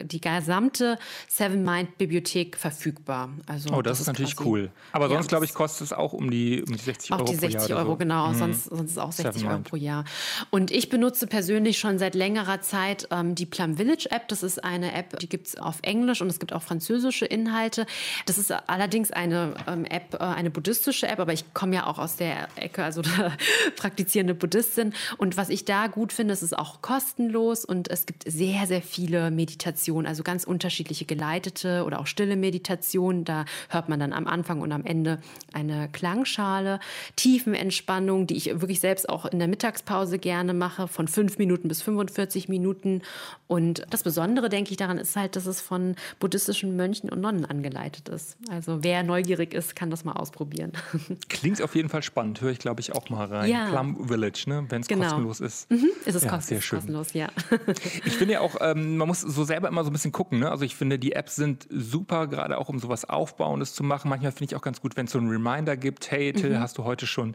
die 0.03 0.21
gesamte 0.21 0.99
Seven 1.27 1.65
Mind 1.65 1.99
Bibliothek 1.99 2.57
verfügbar. 2.57 3.31
Also, 3.47 3.71
oh, 3.71 3.83
das, 3.83 3.93
das 3.93 4.01
ist, 4.03 4.07
natürlich 4.07 4.39
cool. 4.41 4.71
Aber 4.93 5.07
ja, 5.07 5.15
sonst, 5.15 5.29
glaube 5.29 5.45
ich, 5.45 5.55
kostet 5.55 5.87
es 5.87 5.93
auch 5.93 6.13
um 6.13 6.31
die, 6.31 6.63
um 6.63 6.73
die 6.73 6.83
60 6.83 7.13
Euro. 7.13 7.23
Auch 7.23 7.29
die 7.29 7.35
60 7.35 7.75
Euro, 7.75 7.91
so. 7.91 7.97
genau. 7.97 8.29
Mhm. 8.29 8.35
Sonst, 8.35 8.65
sonst 8.65 8.85
ist 8.85 8.91
es 8.93 8.99
auch 8.99 9.13
60 9.13 9.43
Seven 9.43 9.51
Euro 9.53 9.63
pro 9.63 9.77
Jahr. 9.77 10.05
Und 10.51 10.71
ich 10.71 10.89
benutze 10.89 11.27
persönlich 11.27 11.79
schon 11.79 11.99
seit 11.99 12.15
längerer 12.15 12.61
Zeit 12.61 13.09
ähm, 13.11 13.35
die 13.35 13.47
Plum 13.47 13.77
Village 13.77 14.09
App. 14.11 14.29
Das 14.29 14.43
ist 14.43 14.63
eine 14.63 14.95
App, 14.95 15.19
die 15.19 15.29
gibt 15.29 15.49
es 15.49 15.59
auf 15.59 15.79
Englisch 15.83 16.21
und 16.21 16.29
es 16.29 16.39
gibt 16.39 16.53
auch 16.53 16.63
französische 16.63 17.25
Inhalte. 17.27 17.87
Das 18.27 18.39
ist 18.39 18.53
allerdings 18.53 19.11
eine 19.11 19.55
ähm, 19.67 19.85
App, 19.85 20.15
äh, 20.15 20.19
eine 20.19 20.51
buddhistische 20.51 21.09
App, 21.09 21.19
aber 21.19 21.33
ich 21.33 21.55
komme 21.55 21.77
ja 21.77 21.87
auch 21.87 21.99
aus 21.99 22.17
der 22.17 22.49
Ecke, 22.57 22.85
also 22.85 23.03
praktizierende 23.77 24.35
Buddhistin. 24.35 24.93
Und 25.17 25.37
was 25.37 25.49
ich 25.49 25.65
da 25.65 25.78
gut 25.87 26.13
finde, 26.13 26.35
es 26.35 26.43
ist 26.43 26.59
auch 26.59 26.83
kostenlos 26.83 27.65
und 27.65 27.89
es 27.89 28.07
gibt 28.07 28.25
sehr, 28.31 28.67
sehr 28.67 28.83
viele 28.83 29.31
Meditationen, 29.31 30.07
also 30.07 30.23
ganz 30.23 30.45
unterschiedliche 30.45 31.05
geleitete 31.05 31.85
oder 31.85 32.01
auch 32.01 32.07
stille 32.07 32.37
Meditationen. 32.37 33.25
Da 33.25 33.45
hört 33.69 33.89
man 33.89 34.01
dann 34.01 34.13
am 34.13 34.27
Anfang 34.27 34.61
und 34.61 34.73
am 34.73 34.85
Ende 34.85 35.21
eine 35.53 35.89
Klangschale, 35.89 36.81
Tiefenentspannung, 37.17 38.27
die 38.27 38.37
ich 38.37 38.61
wirklich 38.61 38.81
selbst 38.81 39.09
auch 39.09 39.27
in 39.27 39.39
der 39.39 39.49
Mittagspause 39.49 40.19
gerne 40.19 40.55
mache, 40.55 40.89
von 40.89 41.07
fünf 41.07 41.39
Minuten 41.39 41.69
bis 41.69 41.83
45 41.83 42.49
Minuten. 42.49 43.03
Und 43.47 43.85
das 43.91 44.03
Besondere, 44.03 44.49
denke 44.49 44.73
ich, 44.73 44.77
daran 44.77 44.99
ist 44.99 45.17
halt, 45.17 45.37
dass 45.37 45.47
es 45.47 45.61
von 45.61 45.95
buddhistischen 46.19 46.77
Mönchen 46.77 47.11
und 47.11 47.21
Nonnen 47.21 47.45
angeleitet 47.45 48.09
ist. 48.09 48.37
Also 48.51 48.83
wer 48.83 49.03
neugierig 49.03 49.55
ist, 49.55 49.77
kann 49.77 49.91
das 49.91 50.05
mal 50.05 50.13
ausprobieren. 50.13 50.73
Klingt 51.29 51.63
auf 51.63 51.75
jeden 51.75 51.89
Fall 51.89 52.03
spannend. 52.03 52.41
Höre 52.41 52.51
ich, 52.51 52.59
glaube 52.59 52.81
ich, 52.81 52.95
auch 52.95 53.09
mal 53.11 53.27
rein. 53.27 53.51
Ja. 53.51 53.69
Plum 53.69 54.09
Village, 54.09 54.45
ne? 54.47 54.67
wenn 54.69 54.83
es 54.83 54.89
genau. 54.89 55.05
kostenlos 55.05 55.41
ist. 55.41 55.68
Mhm. 55.71 55.91
Ist 56.07 56.15
es 56.15 56.25
ja, 56.25 56.31
kostenlos, 56.31 56.47
sehr 56.47 56.61
schön. 56.63 56.79
kostenlos, 56.79 57.13
ja. 57.13 57.29
ich 58.05 58.15
finde 58.15 58.35
ja 58.35 58.41
auch, 58.41 58.57
ähm, 58.61 58.97
man 58.97 59.07
muss 59.07 59.21
so 59.21 59.45
selber 59.45 59.69
immer 59.69 59.85
so 59.85 59.91
ein 59.91 59.93
bisschen 59.93 60.13
gucken. 60.13 60.39
Ne? 60.39 60.51
Also 60.51 60.65
ich 60.65 60.75
finde, 60.75 60.99
die 60.99 61.13
Apps 61.13 61.37
sind 61.37 61.67
super, 61.71 62.27
gerade 62.27 62.57
auch 62.57 62.71
um 62.71 62.79
sowas 62.79 63.05
Aufbauendes 63.05 63.75
zu 63.75 63.83
machen. 63.83 64.09
Manchmal 64.09 64.33
finde 64.33 64.45
ich 64.47 64.57
auch 64.57 64.63
ganz 64.63 64.81
gut, 64.81 64.97
wenn 64.97 65.07
es 65.07 65.13
so 65.13 65.19
einen 65.19 65.29
Reminder 65.29 65.77
gibt, 65.77 66.11
hey 66.11 66.33
Till, 66.33 66.51
mhm. 66.51 66.61
hast 66.61 66.79
du 66.79 66.85
heute 66.85 67.07
schon 67.07 67.35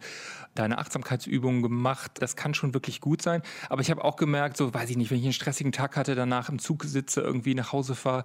deine 0.56 0.78
Achtsamkeitsübungen 0.78 1.62
gemacht? 1.62 2.12
Das 2.20 2.36
kann 2.36 2.54
schon 2.54 2.74
wirklich 2.74 3.02
gut 3.02 3.22
sein. 3.22 3.42
Aber 3.70 3.82
ich 3.82 3.92
habe 3.92 4.04
auch 4.04 4.16
gemerkt, 4.16 4.58
so 4.58 4.74
weiß 4.74 4.90
ich 4.90 4.98
nicht, 4.98 5.12
wenn 5.12 5.18
ich 5.18 5.24
einen 5.24 5.34
stressigen 5.34 5.72
Tag 5.72 5.96
hatte, 5.96 6.16
danach 6.16 6.50
im 6.50 6.60
Zug 6.60 6.84
sitze, 6.84 7.22
irgendwie 7.22 7.56
nach 7.56 7.72
Hause 7.72 7.96
fahre, 7.96 8.24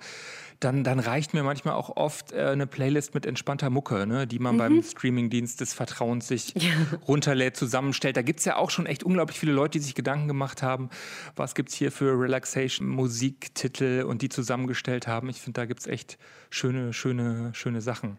dann, 0.61 0.83
dann 0.83 0.99
reicht 0.99 1.35
mir 1.35 1.43
manchmal 1.43 1.75
auch 1.75 1.97
oft 1.97 2.33
äh, 2.33 2.47
eine 2.47 2.67
Playlist 2.67 3.15
mit 3.15 3.27
entspannter 3.27 3.71
Mucke, 3.71 4.07
ne, 4.07 4.27
die 4.27 4.39
man 4.39 4.55
mhm. 4.55 4.59
beim 4.59 4.83
Streamingdienst 4.83 5.61
des 5.61 5.73
Vertrauens 5.73 6.27
sich 6.27 6.55
ja. 6.57 6.71
runterlädt, 7.07 7.57
zusammenstellt. 7.57 8.17
Da 8.17 8.23
gibt 8.23 8.41
es 8.41 8.45
ja 8.45 8.57
auch 8.57 8.71
schon 8.71 8.87
echt 8.87 9.05
unglaublich 9.05 9.39
viele 9.39 9.53
Leute, 9.53 9.79
die 9.79 9.85
sich 9.85 9.95
Gedanken 9.95 10.27
gemacht 10.27 10.63
haben, 10.63 10.91
was 11.37 11.55
gibt 11.55 11.69
es 11.69 11.77
hier 11.77 11.93
für 11.93 12.19
Relaxation-Musiktitel 12.19 14.05
und 14.07 14.23
die 14.23 14.29
zusammengestellt 14.29 15.07
haben. 15.07 15.29
Ich 15.29 15.41
finde, 15.41 15.61
da 15.61 15.67
gibt 15.67 15.81
es 15.81 15.87
echt 15.87 16.19
schöne, 16.51 16.93
schöne, 16.93 17.51
schöne 17.55 17.81
Sachen. 17.81 18.19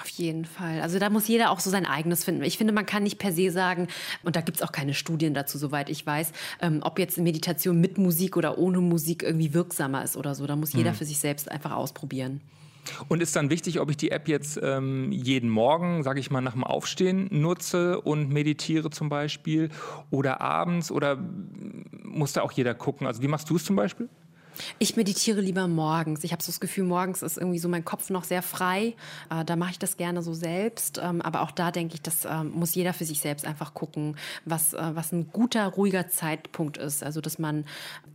Auf 0.00 0.08
jeden 0.08 0.46
Fall. 0.46 0.80
Also 0.80 0.98
da 0.98 1.10
muss 1.10 1.28
jeder 1.28 1.50
auch 1.50 1.60
so 1.60 1.68
sein 1.68 1.84
eigenes 1.84 2.24
finden. 2.24 2.42
Ich 2.44 2.56
finde, 2.56 2.72
man 2.72 2.86
kann 2.86 3.02
nicht 3.02 3.18
per 3.18 3.32
se 3.32 3.50
sagen, 3.50 3.88
und 4.22 4.36
da 4.36 4.40
gibt 4.40 4.56
es 4.56 4.62
auch 4.62 4.72
keine 4.72 4.94
Studien 4.94 5.34
dazu, 5.34 5.58
soweit 5.58 5.90
ich 5.90 6.06
weiß, 6.06 6.32
ähm, 6.62 6.80
ob 6.82 6.98
jetzt 6.98 7.18
Meditation 7.18 7.78
mit 7.78 7.98
Musik 7.98 8.38
oder 8.38 8.56
ohne 8.56 8.80
Musik 8.80 9.22
irgendwie 9.22 9.52
wirksamer 9.52 10.02
ist 10.02 10.16
oder 10.16 10.34
so. 10.34 10.46
Da 10.46 10.56
muss 10.56 10.72
jeder 10.72 10.90
hm. 10.90 10.96
für 10.96 11.04
sich 11.04 11.18
selbst 11.18 11.50
einfach 11.50 11.72
ausprobieren. 11.72 12.40
Und 13.08 13.22
ist 13.22 13.36
dann 13.36 13.50
wichtig, 13.50 13.80
ob 13.80 13.90
ich 13.90 13.96
die 13.96 14.10
App 14.10 14.28
jetzt 14.28 14.58
ähm, 14.60 15.12
jeden 15.12 15.48
Morgen, 15.48 16.02
sage 16.02 16.20
ich 16.20 16.30
mal, 16.30 16.40
nach 16.40 16.54
dem 16.54 16.64
Aufstehen 16.64 17.28
nutze 17.30 18.00
und 18.00 18.30
meditiere 18.30 18.90
zum 18.90 19.08
Beispiel 19.08 19.70
oder 20.10 20.40
abends 20.40 20.90
oder 20.90 21.16
muss 22.02 22.32
da 22.32 22.42
auch 22.42 22.52
jeder 22.52 22.74
gucken? 22.74 23.06
Also 23.06 23.22
wie 23.22 23.28
machst 23.28 23.48
du 23.50 23.56
es 23.56 23.64
zum 23.64 23.76
Beispiel? 23.76 24.08
Ich 24.78 24.96
meditiere 24.96 25.40
lieber 25.40 25.68
morgens. 25.68 26.24
Ich 26.24 26.32
habe 26.32 26.42
so 26.42 26.50
das 26.50 26.60
Gefühl, 26.60 26.84
morgens 26.84 27.22
ist 27.22 27.38
irgendwie 27.38 27.58
so 27.58 27.68
mein 27.68 27.84
Kopf 27.84 28.10
noch 28.10 28.24
sehr 28.24 28.42
frei. 28.42 28.94
Äh, 29.30 29.44
da 29.44 29.56
mache 29.56 29.72
ich 29.72 29.78
das 29.78 29.96
gerne 29.96 30.22
so 30.22 30.34
selbst. 30.34 31.00
Ähm, 31.02 31.22
aber 31.22 31.42
auch 31.42 31.50
da 31.50 31.70
denke 31.70 31.94
ich, 31.94 32.02
das 32.02 32.24
ähm, 32.24 32.50
muss 32.50 32.74
jeder 32.74 32.92
für 32.92 33.04
sich 33.04 33.20
selbst 33.20 33.46
einfach 33.46 33.74
gucken, 33.74 34.16
was, 34.44 34.74
äh, 34.74 34.90
was 34.94 35.12
ein 35.12 35.30
guter, 35.32 35.66
ruhiger 35.66 36.08
Zeitpunkt 36.08 36.76
ist. 36.76 37.02
Also, 37.02 37.20
dass 37.20 37.38
man 37.38 37.64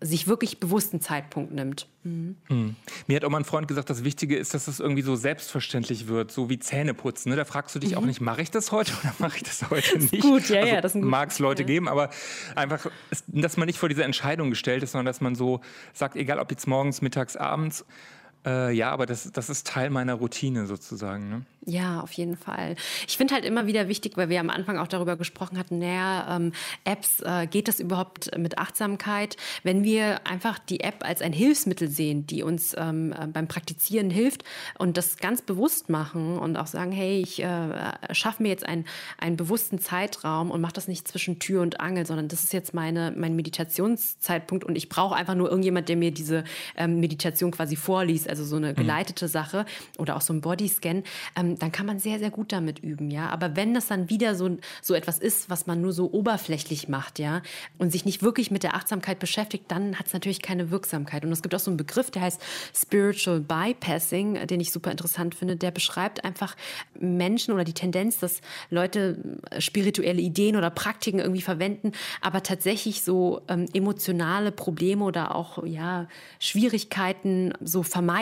sich 0.01 0.27
wirklich 0.27 0.59
bewusst 0.59 0.93
einen 0.93 1.01
Zeitpunkt 1.01 1.53
nimmt. 1.53 1.87
Mhm. 2.07 2.35
Hm. 2.47 2.75
Mir 3.07 3.15
hat 3.17 3.25
auch 3.25 3.29
mal 3.29 3.39
ein 3.39 3.45
Freund 3.45 3.67
gesagt, 3.67 3.89
das 3.89 4.03
Wichtige 4.03 4.37
ist, 4.37 4.53
dass 4.53 4.67
es 4.67 4.79
irgendwie 4.79 5.01
so 5.01 5.15
selbstverständlich 5.15 6.07
wird, 6.07 6.31
so 6.31 6.49
wie 6.49 6.59
Zähneputzen. 6.59 7.29
Ne? 7.29 7.35
Da 7.35 7.45
fragst 7.45 7.75
du 7.75 7.79
dich 7.79 7.91
mhm. 7.91 7.97
auch 7.97 8.05
nicht, 8.05 8.21
mache 8.21 8.41
ich 8.41 8.51
das 8.51 8.71
heute 8.71 8.93
oder 9.01 9.13
mache 9.19 9.37
ich 9.37 9.43
das 9.43 9.69
heute 9.69 9.99
nicht? 9.99 10.21
Gut, 10.21 10.49
ja, 10.49 10.61
also, 10.61 10.73
ja. 10.73 10.81
Das 10.81 10.95
mag 10.95 11.29
es 11.29 11.39
Leute 11.39 11.63
ja. 11.63 11.67
geben, 11.67 11.87
aber 11.87 12.09
einfach, 12.55 12.89
dass 13.27 13.57
man 13.57 13.65
nicht 13.67 13.79
vor 13.79 13.89
diese 13.89 14.03
Entscheidung 14.03 14.49
gestellt 14.49 14.83
ist, 14.83 14.93
sondern 14.93 15.05
dass 15.05 15.21
man 15.21 15.35
so 15.35 15.61
sagt, 15.93 16.15
egal 16.15 16.26
ob 16.39 16.51
jetzt 16.51 16.67
morgens, 16.67 17.01
mittags, 17.01 17.35
abends, 17.35 17.85
äh, 18.47 18.71
ja, 18.71 18.91
aber 18.91 19.05
das, 19.05 19.29
das 19.31 19.49
ist 19.49 19.67
Teil 19.67 19.89
meiner 19.89 20.13
Routine 20.13 20.67
sozusagen. 20.67 21.29
Ne? 21.29 21.41
Ja, 21.69 21.99
auf 21.99 22.13
jeden 22.13 22.37
Fall. 22.37 22.77
Ich 23.09 23.17
finde 23.17 23.33
halt 23.33 23.43
immer 23.43 23.67
wieder 23.67 23.89
wichtig, 23.89 24.15
weil 24.15 24.29
wir 24.29 24.39
am 24.39 24.49
Anfang 24.49 24.77
auch 24.77 24.87
darüber 24.87 25.17
gesprochen 25.17 25.57
hatten, 25.57 25.79
naja, 25.79 26.37
ähm, 26.37 26.53
Apps, 26.85 27.19
äh, 27.19 27.45
geht 27.45 27.67
das 27.67 27.81
überhaupt 27.81 28.31
mit 28.37 28.57
Achtsamkeit? 28.57 29.35
Wenn 29.63 29.83
wir 29.83 30.25
einfach 30.25 30.59
die 30.59 30.79
App 30.79 31.03
als 31.05 31.21
ein 31.21 31.33
Hilfsmittel 31.33 31.89
sehen, 31.89 32.25
die 32.25 32.41
uns 32.41 32.73
ähm, 32.77 33.11
äh, 33.11 33.27
beim 33.27 33.49
Praktizieren 33.49 34.09
hilft 34.09 34.45
und 34.77 34.95
das 34.95 35.17
ganz 35.17 35.41
bewusst 35.41 35.89
machen 35.89 36.39
und 36.39 36.55
auch 36.55 36.67
sagen, 36.67 36.93
hey, 36.93 37.19
ich 37.19 37.43
äh, 37.43 37.91
schaffe 38.11 38.43
mir 38.43 38.49
jetzt 38.49 38.65
einen, 38.65 38.85
einen 39.17 39.35
bewussten 39.35 39.79
Zeitraum 39.79 40.51
und 40.51 40.61
mache 40.61 40.71
das 40.73 40.87
nicht 40.87 41.05
zwischen 41.05 41.39
Tür 41.39 41.63
und 41.63 41.81
Angel, 41.81 42.05
sondern 42.05 42.29
das 42.29 42.45
ist 42.45 42.53
jetzt 42.53 42.73
meine, 42.73 43.13
mein 43.17 43.35
Meditationszeitpunkt 43.35 44.63
und 44.63 44.77
ich 44.77 44.87
brauche 44.87 45.15
einfach 45.15 45.35
nur 45.35 45.49
irgendjemand, 45.49 45.89
der 45.89 45.97
mir 45.97 46.11
diese 46.11 46.45
ähm, 46.77 47.01
Meditation 47.01 47.51
quasi 47.51 47.75
vorliest, 47.75 48.29
also 48.29 48.36
so 48.43 48.55
eine 48.55 48.71
mhm. 48.71 48.75
geleitete 48.75 49.25
mhm. 49.25 49.29
Sache 49.29 49.65
oder 49.97 50.15
auch 50.15 50.21
so 50.21 50.33
ein 50.33 50.41
Bodyscan. 50.41 51.03
Ähm, 51.35 51.57
dann 51.59 51.71
kann 51.71 51.85
man 51.85 51.99
sehr, 51.99 52.19
sehr 52.19 52.31
gut 52.31 52.51
damit 52.51 52.79
üben, 52.79 53.11
ja. 53.11 53.29
Aber 53.29 53.55
wenn 53.55 53.73
das 53.73 53.87
dann 53.87 54.09
wieder 54.09 54.35
so, 54.35 54.57
so 54.81 54.93
etwas 54.93 55.19
ist, 55.19 55.49
was 55.49 55.67
man 55.67 55.81
nur 55.81 55.93
so 55.93 56.11
oberflächlich 56.11 56.87
macht, 56.87 57.19
ja, 57.19 57.41
und 57.77 57.91
sich 57.91 58.05
nicht 58.05 58.21
wirklich 58.21 58.51
mit 58.51 58.63
der 58.63 58.75
Achtsamkeit 58.75 59.19
beschäftigt, 59.19 59.65
dann 59.69 59.97
hat 59.97 60.07
es 60.07 60.13
natürlich 60.13 60.41
keine 60.41 60.71
Wirksamkeit. 60.71 61.25
Und 61.25 61.31
es 61.31 61.41
gibt 61.41 61.53
auch 61.55 61.59
so 61.59 61.71
einen 61.71 61.77
Begriff, 61.77 62.11
der 62.11 62.23
heißt 62.23 62.41
Spiritual 62.73 63.39
Bypassing, 63.39 64.47
den 64.47 64.59
ich 64.59 64.71
super 64.71 64.91
interessant 64.91 65.35
finde. 65.35 65.55
Der 65.55 65.71
beschreibt 65.71 66.23
einfach 66.23 66.55
Menschen 66.99 67.53
oder 67.53 67.63
die 67.63 67.73
Tendenz, 67.73 68.19
dass 68.19 68.41
Leute 68.69 69.17
äh, 69.49 69.61
spirituelle 69.61 70.21
Ideen 70.21 70.55
oder 70.55 70.69
Praktiken 70.69 71.19
irgendwie 71.19 71.41
verwenden, 71.41 71.91
aber 72.21 72.43
tatsächlich 72.43 73.03
so 73.03 73.41
ähm, 73.47 73.65
emotionale 73.73 74.51
Probleme 74.51 75.03
oder 75.03 75.35
auch 75.35 75.63
ja 75.65 76.07
Schwierigkeiten 76.39 77.53
so 77.61 77.83
vermeiden. 77.83 78.17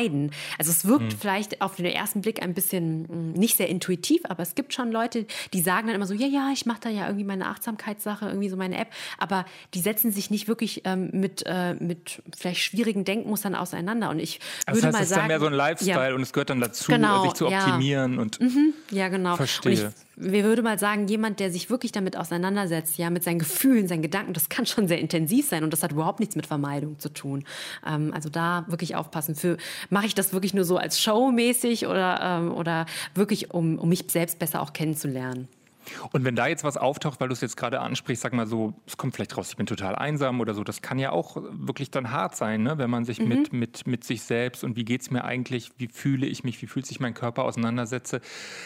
Also 0.58 0.72
es 0.72 0.86
wirkt 0.86 1.14
mhm. 1.14 1.18
vielleicht 1.18 1.62
auf 1.62 1.76
den 1.76 1.86
ersten 1.86 2.22
Blick 2.22 2.42
ein 2.42 2.54
bisschen 2.54 3.34
nicht 3.34 3.58
sehr 3.58 3.70
intuitiv, 3.70 4.22
aber 4.26 4.44
es 4.44 4.56
gibt 4.56 4.74
schon 4.74 4.92
Leute, 4.92 5.26
die 5.54 5.62
sagen 5.62 5.88
dann 5.88 5.96
immer 5.96 6.06
so, 6.06 6.14
ja, 6.14 6.28
ja, 6.28 6.50
ich 6.54 6.66
mache 6.66 6.80
da 6.82 6.90
ja 6.90 7.06
irgendwie 7.08 7.26
meine 7.26 7.48
Achtsamkeitssache, 7.48 8.28
irgendwie 8.28 8.50
so 8.50 8.58
meine 8.58 8.78
App, 8.78 8.88
aber 9.18 9.46
die 9.74 9.80
setzen 9.80 10.12
sich 10.12 10.30
nicht 10.30 10.48
wirklich 10.48 10.82
ähm, 10.86 11.10
mit, 11.14 11.44
äh, 11.46 11.74
mit 11.76 12.22
vielleicht 12.36 12.62
schwierigen 12.62 13.06
Denkmustern 13.06 13.56
auseinander. 13.56 14.10
Und 14.10 14.20
ich 14.20 14.40
das 14.66 14.76
würde 14.76 14.88
heißt, 14.88 14.94
mal 14.94 15.04
es 15.04 15.10
sagen, 15.10 15.20
ist 15.20 15.22
dann 15.22 15.28
mehr 15.28 15.40
so 15.40 15.48
ein 15.48 15.54
Lifestyle 15.54 16.10
ja. 16.10 16.16
und 16.16 16.22
es 16.22 16.34
gehört 16.34 16.50
dann 16.50 16.62
dazu, 16.62 16.92
genau, 16.92 17.24
sich 17.24 17.34
zu 17.34 17.48
optimieren 17.48 18.16
ja. 18.16 18.22
und 18.22 18.40
mhm, 18.40 18.74
ja, 18.92 19.08
genau. 19.10 19.36
Verstehe 19.36 19.94
wir 20.18 20.44
würde 20.44 20.62
mal 20.62 20.80
sagen, 20.80 21.08
jemand, 21.08 21.40
der 21.40 21.52
sich 21.52 21.70
wirklich 21.70 21.92
damit 21.92 22.18
auseinandersetzt, 22.18 22.98
ja, 22.98 23.10
mit 23.10 23.24
seinen 23.24 23.40
Gefühlen, 23.40 23.88
seinen 23.88 24.02
Gedanken, 24.02 24.34
das 24.34 24.50
kann 24.50 24.66
schon 24.66 24.88
sehr 24.88 25.00
intensiv 25.00 25.48
sein 25.48 25.64
und 25.64 25.72
das 25.72 25.84
hat 25.84 25.92
überhaupt 25.92 26.20
nichts 26.20 26.36
mit 26.36 26.46
Vermeidung 26.46 27.00
zu 27.00 27.10
tun. 27.10 27.44
Ähm, 27.86 28.14
also 28.14 28.30
da 28.30 28.66
wirklich 28.68 28.96
aufpassen. 28.96 29.36
Für 29.36 29.58
mache 29.90 30.06
ich 30.06 30.16
das 30.16 30.34
wirklich 30.34 30.54
nur 30.54 30.66
so 30.66 30.78
als 30.78 31.02
showmäßig 31.02 31.88
oder 31.88 32.20
ähm, 32.22 32.52
oder 32.54 32.86
wirklich 33.14 33.52
um, 33.52 33.78
um 33.78 33.90
mich 33.90 34.06
selbst 34.10 34.40
besser 34.40 34.62
auch 34.62 34.74
kennenzulernen? 34.74 35.48
Und 36.12 36.24
wenn 36.24 36.36
da 36.36 36.48
jetzt 36.48 36.64
was 36.64 36.78
auftaucht, 36.78 37.20
weil 37.20 37.28
du 37.28 37.34
es 37.34 37.42
jetzt 37.42 37.58
gerade 37.58 37.80
ansprichst, 37.80 38.24
sag 38.24 38.34
mal 38.34 38.48
so, 38.48 38.74
es 38.86 38.98
kommt 38.98 39.16
vielleicht 39.16 39.38
raus, 39.38 39.50
ich 39.50 39.58
bin 39.58 39.66
total 39.66 39.96
einsam 39.96 40.40
oder 40.40 40.54
so, 40.54 40.64
das 40.64 40.82
kann 40.82 41.00
ja 41.00 41.12
auch 41.12 41.38
wirklich 41.52 41.92
dann 41.92 42.12
hart 42.12 42.36
sein, 42.36 42.64
ne? 42.64 42.78
wenn 42.78 42.90
man 42.90 43.06
sich 43.06 43.20
mhm. 43.20 43.28
mit, 43.28 43.54
mit, 43.54 43.88
mit 43.88 44.04
sich 44.04 44.24
selbst 44.24 44.64
und 44.64 44.76
wie 44.76 44.86
geht 44.86 45.02
es 45.02 45.12
mir 45.12 45.24
eigentlich, 45.24 45.72
wie 45.78 45.88
fühle 45.88 46.26
ich 46.26 46.44
mich, 46.44 46.62
wie 46.62 46.68
fühlt 46.68 46.86
sich 46.86 47.00
mein 47.00 47.14
Körper 47.14 47.44
auseinandersetze. 47.44 48.22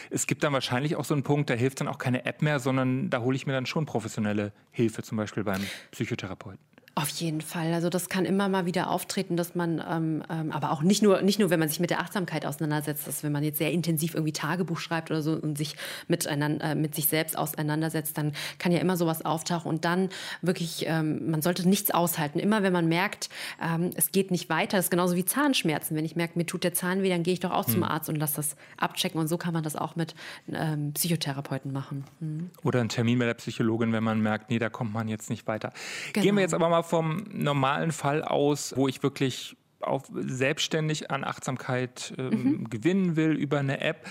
Es 0.10 0.28
gibt 0.28 0.44
dann 0.44 0.54
wahrscheinlich 0.54 0.96
auch 0.96 1.06
so 1.06 1.14
einen 1.14 1.24
Punkt, 1.24 1.50
da 1.50 1.54
hilft 1.54 1.82
dann 1.82 1.88
auch 1.88 1.98
keine 1.98 2.26
App 2.26 2.42
mehr, 2.42 2.60
sondern 2.60 3.10
da 3.10 3.22
hole 3.22 3.36
ich 3.36 3.48
mir 3.48 3.54
dann 3.54 3.66
schon 3.66 3.86
professionelle 3.86 4.52
Hilfe, 4.72 5.04
zum 5.04 5.18
Beispiel 5.18 5.44
beim 5.44 5.62
Psychotherapeuten. 5.92 6.60
Auf 7.00 7.08
jeden 7.08 7.40
Fall. 7.40 7.74
Also 7.74 7.90
das 7.90 8.10
kann 8.10 8.26
immer 8.26 8.50
mal 8.50 8.66
wieder 8.66 8.90
auftreten, 8.90 9.38
dass 9.38 9.56
man, 9.56 9.82
ähm, 9.90 10.22
ähm, 10.30 10.52
aber 10.52 10.72
auch 10.72 10.82
nicht 10.82 11.02
nur, 11.02 11.22
nicht 11.22 11.40
nur, 11.40 11.50
wenn 11.50 11.60
man 11.60 11.70
sich 11.70 11.80
mit 11.80 11.92
der 11.92 12.02
Achtsamkeit 12.02 12.46
auseinandersetzt, 12.46 13.08
dass 13.08 13.24
wenn 13.24 13.32
man 13.32 13.42
jetzt 13.42 13.58
sehr 13.58 13.72
intensiv 13.72 14.16
irgendwie 14.16 14.34
Tagebuch 14.34 14.80
schreibt 14.80 15.10
oder 15.10 15.22
so 15.22 15.32
und 15.32 15.58
sich 15.58 15.78
miteinander, 16.10 16.72
äh, 16.72 16.76
mit 16.76 16.96
sich 16.96 17.08
selbst 17.08 17.38
auseinandersetzt, 17.38 18.18
dann 18.18 18.34
kann 18.58 18.74
ja 18.74 18.80
immer 18.80 18.98
sowas 18.98 19.24
auftauchen 19.24 19.70
und 19.70 19.86
dann 19.86 20.10
wirklich, 20.42 20.88
ähm, 20.88 21.32
man 21.32 21.42
sollte 21.42 21.70
nichts 21.70 21.90
aushalten. 21.90 22.38
Immer 22.38 22.64
wenn 22.64 22.74
man 22.74 22.90
merkt, 22.90 23.30
ähm, 23.64 23.92
es 23.96 24.12
geht 24.12 24.30
nicht 24.30 24.50
weiter, 24.50 24.76
das 24.76 24.88
ist 24.88 24.92
genauso 24.92 25.16
wie 25.16 25.24
Zahnschmerzen. 25.24 25.96
Wenn 25.96 26.04
ich 26.04 26.18
merke, 26.18 26.38
mir 26.38 26.46
tut 26.46 26.66
der 26.66 26.74
Zahn 26.74 27.02
weh, 27.02 27.08
dann 27.08 27.24
gehe 27.24 27.32
ich 27.32 27.40
doch 27.40 27.52
auch 27.52 27.68
hm. 27.68 27.76
zum 27.76 27.84
Arzt 27.84 28.10
und 28.10 28.18
lasse 28.18 28.36
das 28.36 28.58
abchecken 28.76 29.22
und 29.22 29.30
so 29.30 29.38
kann 29.38 29.54
man 29.54 29.64
das 29.64 29.78
auch 29.78 29.96
mit 29.96 30.16
ähm, 30.52 30.92
Psychotherapeuten 30.96 31.72
machen. 31.72 32.04
Hm. 32.20 32.50
Oder 32.62 32.82
einen 32.82 32.90
Termin 32.90 33.20
bei 33.20 33.26
der 33.26 33.36
Psychologin, 33.36 33.94
wenn 33.94 34.04
man 34.04 34.20
merkt, 34.20 34.50
nee, 34.50 34.60
da 34.60 34.70
kommt 34.70 34.92
man 34.92 35.08
jetzt 35.08 35.30
nicht 35.30 35.48
weiter. 35.48 35.72
Genau. 36.12 36.24
Gehen 36.26 36.36
wir 36.36 36.42
jetzt 36.42 36.54
aber 36.54 36.68
mal 36.68 36.84
vom 36.90 37.24
normalen 37.32 37.92
Fall 37.92 38.24
aus, 38.24 38.74
wo 38.76 38.88
ich 38.88 39.04
wirklich 39.04 39.56
auch 39.82 40.04
selbstständig 40.12 41.12
an 41.12 41.24
Achtsamkeit 41.24 42.14
ähm, 42.18 42.44
mhm. 42.44 42.70
gewinnen 42.70 43.16
will 43.16 43.32
über 43.32 43.60
eine 43.60 43.82
App. 43.82 44.08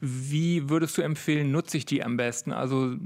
Wie 0.00 0.70
würdest 0.70 0.96
du 0.96 1.02
empfehlen, 1.02 1.52
nutze 1.52 1.76
ich 1.76 1.84
die 1.84 2.02
am 2.02 2.16
besten? 2.16 2.52
Also 2.52 2.96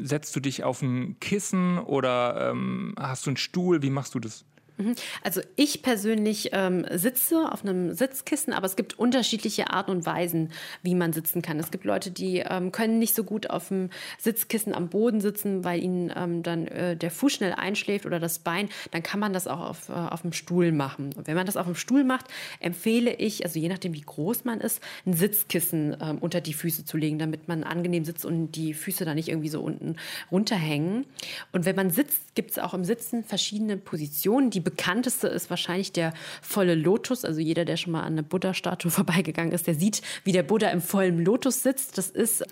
setzt 0.00 0.34
du 0.34 0.40
dich 0.40 0.64
auf 0.64 0.80
ein 0.80 1.20
Kissen 1.20 1.78
oder 1.78 2.50
ähm, 2.50 2.94
hast 2.98 3.26
du 3.26 3.30
einen 3.30 3.36
Stuhl? 3.36 3.82
Wie 3.82 3.90
machst 3.90 4.14
du 4.14 4.20
das? 4.20 4.46
Mhm. 4.80 4.94
Also 5.22 5.40
ich 5.56 5.82
persönlich 5.82 6.50
ähm, 6.52 6.86
sitze 6.90 7.52
auf 7.52 7.64
einem 7.64 7.92
Sitzkissen, 7.92 8.52
aber 8.52 8.66
es 8.66 8.76
gibt 8.76 8.98
unterschiedliche 8.98 9.70
Arten 9.70 9.90
und 9.90 10.06
Weisen, 10.06 10.50
wie 10.82 10.94
man 10.94 11.12
sitzen 11.12 11.42
kann. 11.42 11.58
Es 11.58 11.70
gibt 11.70 11.84
Leute, 11.84 12.10
die 12.10 12.38
ähm, 12.38 12.72
können 12.72 12.98
nicht 12.98 13.14
so 13.14 13.24
gut 13.24 13.50
auf 13.50 13.68
dem 13.68 13.90
Sitzkissen 14.18 14.74
am 14.74 14.88
Boden 14.88 15.20
sitzen, 15.20 15.64
weil 15.64 15.82
ihnen 15.82 16.12
ähm, 16.16 16.42
dann 16.42 16.66
äh, 16.68 16.96
der 16.96 17.10
Fuß 17.10 17.32
schnell 17.32 17.52
einschläft 17.52 18.06
oder 18.06 18.18
das 18.18 18.38
Bein. 18.38 18.68
Dann 18.90 19.02
kann 19.02 19.20
man 19.20 19.32
das 19.32 19.46
auch 19.46 19.60
auf, 19.60 19.88
äh, 19.88 19.92
auf 19.92 20.22
dem 20.22 20.32
Stuhl 20.32 20.72
machen. 20.72 21.10
Und 21.16 21.26
wenn 21.26 21.36
man 21.36 21.46
das 21.46 21.56
auf 21.56 21.66
dem 21.66 21.74
Stuhl 21.74 22.04
macht, 22.04 22.26
empfehle 22.60 23.14
ich, 23.14 23.44
also 23.44 23.58
je 23.58 23.68
nachdem 23.68 23.94
wie 23.94 24.00
groß 24.00 24.44
man 24.44 24.60
ist, 24.60 24.82
ein 25.06 25.12
Sitzkissen 25.12 25.96
ähm, 26.00 26.18
unter 26.18 26.40
die 26.40 26.54
Füße 26.54 26.84
zu 26.84 26.96
legen, 26.96 27.18
damit 27.18 27.48
man 27.48 27.64
angenehm 27.64 28.04
sitzt 28.04 28.24
und 28.24 28.52
die 28.52 28.74
Füße 28.74 29.04
da 29.04 29.14
nicht 29.14 29.28
irgendwie 29.28 29.48
so 29.48 29.60
unten 29.60 29.96
runterhängen. 30.30 31.06
Und 31.52 31.64
wenn 31.64 31.76
man 31.76 31.90
sitzt, 31.90 32.34
gibt 32.34 32.52
es 32.52 32.58
auch 32.58 32.74
im 32.74 32.84
Sitzen 32.84 33.24
verschiedene 33.24 33.76
Positionen, 33.76 34.50
die 34.50 34.60
bekannteste 34.70 35.28
ist 35.28 35.50
wahrscheinlich 35.50 35.92
der 35.92 36.12
volle 36.42 36.74
Lotus. 36.74 37.24
Also 37.24 37.40
jeder, 37.40 37.64
der 37.64 37.76
schon 37.76 37.92
mal 37.92 38.02
an 38.02 38.14
eine 38.14 38.22
Buddha-Statue 38.22 38.90
vorbeigegangen 38.90 39.52
ist, 39.52 39.66
der 39.66 39.74
sieht, 39.74 40.02
wie 40.24 40.32
der 40.32 40.42
Buddha 40.42 40.68
im 40.68 40.80
vollen 40.80 41.24
Lotus 41.24 41.62
sitzt. 41.62 41.98
Das 41.98 42.08
ist 42.08 42.44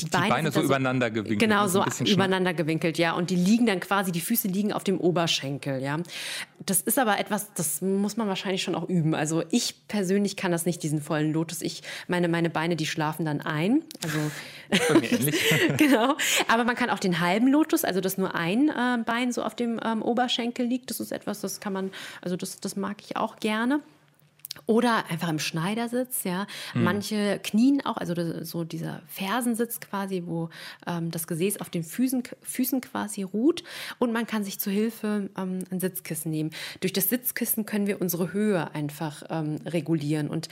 die 0.00 0.06
Beine, 0.06 0.26
die 0.26 0.30
Beine 0.30 0.52
so 0.52 0.60
übereinander 0.62 1.10
gewinkelt. 1.10 1.40
Genau, 1.40 1.66
so 1.68 1.84
übereinander 2.04 2.52
gewinkelt, 2.52 2.98
ja. 2.98 3.12
Und 3.12 3.30
die 3.30 3.36
liegen 3.36 3.66
dann 3.66 3.80
quasi, 3.80 4.12
die 4.12 4.20
Füße 4.20 4.48
liegen 4.48 4.72
auf 4.72 4.84
dem 4.84 5.00
Oberschenkel, 5.00 5.82
ja. 5.82 5.98
Das 6.66 6.80
ist 6.80 6.98
aber 6.98 7.18
etwas, 7.18 7.52
das 7.54 7.80
muss 7.80 8.16
man 8.16 8.28
wahrscheinlich 8.28 8.62
schon 8.62 8.74
auch 8.74 8.88
üben. 8.88 9.14
Also 9.14 9.44
ich 9.50 9.86
persönlich 9.88 10.36
kann 10.36 10.52
das 10.52 10.66
nicht, 10.66 10.82
diesen 10.82 11.00
vollen 11.00 11.32
Lotus. 11.32 11.62
Ich, 11.62 11.82
meine, 12.08 12.28
meine 12.28 12.50
Beine, 12.50 12.76
die 12.76 12.86
schlafen 12.86 13.24
dann 13.24 13.40
ein. 13.40 13.82
Also, 14.02 14.18
Bei 14.92 15.00
mir 15.00 15.12
ähnlich. 15.18 15.36
genau. 15.76 16.16
Aber 16.48 16.64
man 16.64 16.74
kann 16.74 16.90
auch 16.90 16.98
den 16.98 17.20
halben 17.20 17.48
Lotus, 17.48 17.84
also 17.84 18.00
dass 18.00 18.18
nur 18.18 18.34
ein 18.34 18.68
äh, 18.68 18.98
Bein 19.04 19.32
so 19.32 19.42
auf 19.42 19.54
dem 19.54 19.80
ähm, 19.82 20.02
Oberschenkel 20.02 20.66
liegt. 20.66 20.90
Das 20.90 21.00
ist 21.00 21.12
etwas, 21.12 21.40
das 21.40 21.60
kann 21.60 21.72
man, 21.72 21.90
also 22.20 22.36
das, 22.36 22.60
das 22.60 22.76
mag 22.76 22.96
ich 23.00 23.16
auch 23.16 23.36
gerne. 23.36 23.80
Oder 24.66 25.08
einfach 25.08 25.28
im 25.28 25.38
Schneidersitz, 25.38 26.24
ja. 26.24 26.46
Hm. 26.72 26.84
Manche 26.84 27.38
knien 27.42 27.84
auch, 27.84 27.96
also 27.96 28.14
so 28.44 28.64
dieser 28.64 29.02
Fersensitz 29.06 29.78
quasi, 29.78 30.24
wo 30.26 30.50
ähm, 30.86 31.10
das 31.12 31.28
Gesäß 31.28 31.60
auf 31.60 31.70
den 31.70 31.84
Füßen, 31.84 32.24
Füßen 32.42 32.80
quasi 32.80 33.22
ruht. 33.22 33.62
Und 33.98 34.12
man 34.12 34.26
kann 34.26 34.42
sich 34.42 34.58
zu 34.58 34.70
Hilfe 34.70 35.30
ähm, 35.38 35.60
ein 35.70 35.78
Sitzkissen 35.78 36.30
nehmen. 36.30 36.50
Durch 36.80 36.92
das 36.92 37.08
Sitzkissen 37.08 37.64
können 37.64 37.86
wir 37.86 38.00
unsere 38.00 38.32
Höhe 38.32 38.74
einfach 38.74 39.22
ähm, 39.30 39.56
regulieren. 39.64 40.28
Und 40.28 40.48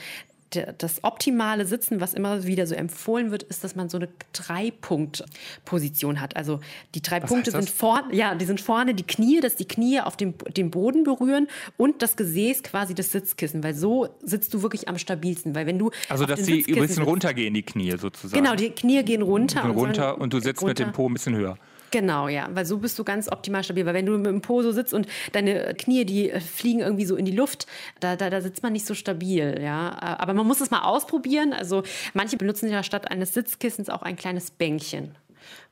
das 0.49 1.03
optimale 1.03 1.65
Sitzen, 1.65 1.99
was 2.01 2.13
immer 2.13 2.45
wieder 2.45 2.67
so 2.67 2.75
empfohlen 2.75 3.31
wird, 3.31 3.43
ist, 3.43 3.63
dass 3.63 3.75
man 3.75 3.89
so 3.89 3.97
eine 3.97 4.09
Drei-Punkt-Position 4.33 6.21
hat. 6.21 6.35
Also 6.35 6.59
die 6.93 7.01
drei 7.01 7.21
was 7.21 7.29
Punkte 7.29 7.51
sind 7.51 7.69
vorne, 7.69 8.15
ja, 8.15 8.35
die 8.35 8.45
sind 8.45 8.61
vorne 8.61 8.93
die 8.93 9.03
Knie, 9.03 9.41
dass 9.41 9.55
die 9.55 9.67
Knie 9.67 9.99
auf 9.99 10.15
dem, 10.17 10.35
den 10.55 10.71
Boden 10.71 11.03
berühren 11.03 11.47
und 11.77 12.01
das 12.01 12.15
Gesäß 12.15 12.63
quasi 12.63 12.93
das 12.93 13.11
Sitzkissen, 13.11 13.63
weil 13.63 13.73
so 13.73 14.07
sitzt 14.21 14.53
du 14.53 14.61
wirklich 14.61 14.87
am 14.87 14.97
stabilsten. 14.97 15.55
Weil 15.55 15.65
wenn 15.65 15.79
du 15.79 15.91
also 16.09 16.25
dass 16.25 16.43
die 16.43 16.65
ein 16.67 16.79
bisschen 16.79 17.03
runtergehen 17.03 17.53
die 17.53 17.63
Knie 17.63 17.97
sozusagen. 17.97 18.41
Genau, 18.41 18.55
die 18.55 18.69
Knie 18.69 19.03
gehen 19.03 19.21
runter. 19.21 19.65
Und, 19.65 19.71
runter 19.71 20.17
und 20.19 20.33
du 20.33 20.39
sitzt 20.39 20.61
runter. 20.61 20.69
mit 20.69 20.79
dem 20.79 20.91
Po 20.91 21.09
ein 21.09 21.13
bisschen 21.13 21.35
höher. 21.35 21.57
Genau, 21.95 22.27
ja, 22.27 22.49
weil 22.51 22.65
so 22.65 22.79
bist 22.79 22.99
du 22.99 23.05
ganz 23.05 23.31
optimal 23.31 23.63
stabil. 23.63 23.85
Weil 23.85 23.93
wenn 23.93 24.05
du 24.05 24.17
mit 24.17 24.25
dem 24.25 24.41
Po 24.41 24.61
so 24.61 24.73
sitzt 24.73 24.93
und 24.93 25.07
deine 25.31 25.73
Knie, 25.75 26.03
die 26.03 26.29
äh, 26.29 26.41
fliegen 26.41 26.81
irgendwie 26.81 27.05
so 27.05 27.15
in 27.15 27.23
die 27.23 27.31
Luft, 27.31 27.67
da, 28.01 28.17
da, 28.17 28.29
da 28.29 28.41
sitzt 28.41 28.63
man 28.63 28.73
nicht 28.73 28.85
so 28.85 28.93
stabil, 28.93 29.61
ja. 29.63 29.97
Aber 30.19 30.33
man 30.33 30.45
muss 30.45 30.59
es 30.59 30.71
mal 30.71 30.81
ausprobieren. 30.81 31.53
Also 31.53 31.83
manche 32.13 32.35
benutzen 32.35 32.69
ja 32.69 32.83
statt 32.83 33.09
eines 33.09 33.33
Sitzkissens 33.33 33.89
auch 33.89 34.01
ein 34.01 34.17
kleines 34.17 34.51
Bänkchen. 34.51 35.15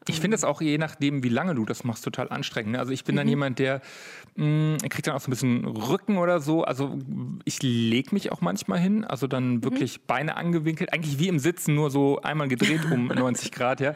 Ich 0.07 0.19
finde 0.19 0.35
es 0.35 0.43
auch 0.43 0.61
je 0.61 0.77
nachdem, 0.77 1.23
wie 1.23 1.29
lange 1.29 1.55
du 1.55 1.65
das 1.65 1.83
machst, 1.83 2.03
total 2.03 2.29
anstrengend. 2.29 2.73
Ne? 2.73 2.79
Also 2.79 2.91
ich 2.91 3.03
bin 3.03 3.15
mhm. 3.15 3.17
dann 3.17 3.27
jemand, 3.27 3.59
der 3.59 3.81
mh, 4.35 4.45
mm, 4.45 4.77
kriegt 4.89 5.07
dann 5.07 5.15
auch 5.15 5.21
so 5.21 5.29
ein 5.29 5.31
bisschen 5.31 5.65
Rücken 5.65 6.17
oder 6.17 6.39
so. 6.39 6.63
Also 6.63 6.97
ich 7.45 7.61
lege 7.61 8.13
mich 8.13 8.31
auch 8.31 8.41
manchmal 8.41 8.79
hin, 8.79 9.05
also 9.05 9.27
dann 9.27 9.55
mhm. 9.55 9.63
wirklich 9.63 10.01
Beine 10.01 10.35
angewinkelt, 10.35 10.91
eigentlich 10.93 11.19
wie 11.19 11.27
im 11.27 11.39
Sitzen, 11.39 11.75
nur 11.75 11.89
so 11.91 12.21
einmal 12.21 12.47
gedreht 12.47 12.81
um 12.91 13.07
90 13.13 13.51
Grad. 13.51 13.79
Ja. 13.79 13.95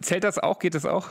Zählt 0.00 0.24
das 0.24 0.38
auch? 0.38 0.58
Geht 0.58 0.74
das 0.74 0.86
auch? 0.86 1.08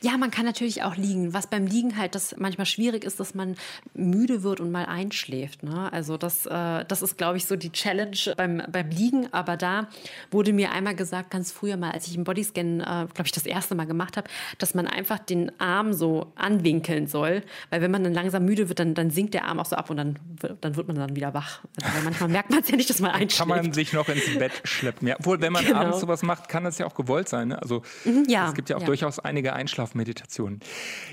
Ja, 0.00 0.16
man 0.16 0.30
kann 0.30 0.44
natürlich 0.44 0.82
auch 0.82 0.96
liegen. 0.96 1.32
Was 1.34 1.46
beim 1.46 1.66
Liegen 1.66 1.96
halt 1.96 2.14
das 2.14 2.36
manchmal 2.38 2.66
schwierig 2.66 3.04
ist, 3.04 3.20
dass 3.20 3.34
man 3.34 3.56
müde 3.94 4.42
wird 4.42 4.60
und 4.60 4.70
mal 4.70 4.86
einschläft. 4.86 5.62
Ne? 5.62 5.92
Also 5.92 6.16
das, 6.16 6.46
äh, 6.46 6.84
das 6.84 7.02
ist, 7.02 7.18
glaube 7.18 7.36
ich, 7.36 7.46
so 7.46 7.56
die 7.56 7.70
Challenge 7.70 8.16
beim, 8.36 8.62
beim 8.70 8.90
Liegen. 8.90 9.32
Aber 9.32 9.56
da 9.56 9.88
wurde 10.30 10.52
mir 10.52 10.72
einmal 10.72 10.94
gesagt, 10.94 11.30
ganz 11.30 11.52
früher 11.52 11.76
mal, 11.76 11.92
als 11.92 12.06
ich 12.06 12.16
im 12.16 12.24
Bodyscan, 12.24 12.80
äh, 12.80 13.06
glaube 13.12 13.27
ich, 13.28 13.32
das 13.32 13.46
erste 13.46 13.74
Mal 13.74 13.86
gemacht 13.86 14.16
habe, 14.16 14.28
dass 14.58 14.74
man 14.74 14.86
einfach 14.86 15.18
den 15.18 15.52
Arm 15.60 15.92
so 15.92 16.32
anwinkeln 16.36 17.06
soll, 17.06 17.42
weil 17.70 17.80
wenn 17.80 17.90
man 17.90 18.04
dann 18.04 18.12
langsam 18.12 18.44
müde 18.44 18.68
wird, 18.68 18.78
dann, 18.78 18.94
dann 18.94 19.10
sinkt 19.10 19.34
der 19.34 19.44
Arm 19.44 19.58
auch 19.60 19.66
so 19.66 19.76
ab 19.76 19.90
und 19.90 19.96
dann, 19.96 20.18
dann 20.60 20.76
wird 20.76 20.88
man 20.88 20.96
dann 20.96 21.16
wieder 21.16 21.34
wach. 21.34 21.60
Also, 21.82 21.98
manchmal 22.04 22.28
merkt 22.28 22.50
man 22.50 22.60
es 22.60 22.68
ja 22.68 22.76
nicht, 22.76 22.90
dass 22.90 23.00
man 23.00 23.12
einschläft. 23.12 23.38
Kann 23.38 23.48
man 23.48 23.72
sich 23.72 23.92
noch 23.92 24.08
ins 24.08 24.38
Bett 24.38 24.52
schleppen. 24.64 25.08
Ja, 25.08 25.16
obwohl, 25.18 25.40
wenn 25.40 25.52
man 25.52 25.64
genau. 25.64 25.78
abends 25.78 26.00
sowas 26.00 26.22
macht, 26.22 26.48
kann 26.48 26.64
das 26.64 26.78
ja 26.78 26.86
auch 26.86 26.94
gewollt 26.94 27.28
sein. 27.28 27.48
Ne? 27.48 27.60
Also 27.60 27.82
mhm, 28.04 28.24
ja, 28.28 28.48
es 28.48 28.54
gibt 28.54 28.70
ja 28.70 28.76
auch 28.76 28.80
ja. 28.80 28.86
durchaus 28.86 29.18
einige 29.18 29.52
Einschlafmeditationen. 29.52 30.60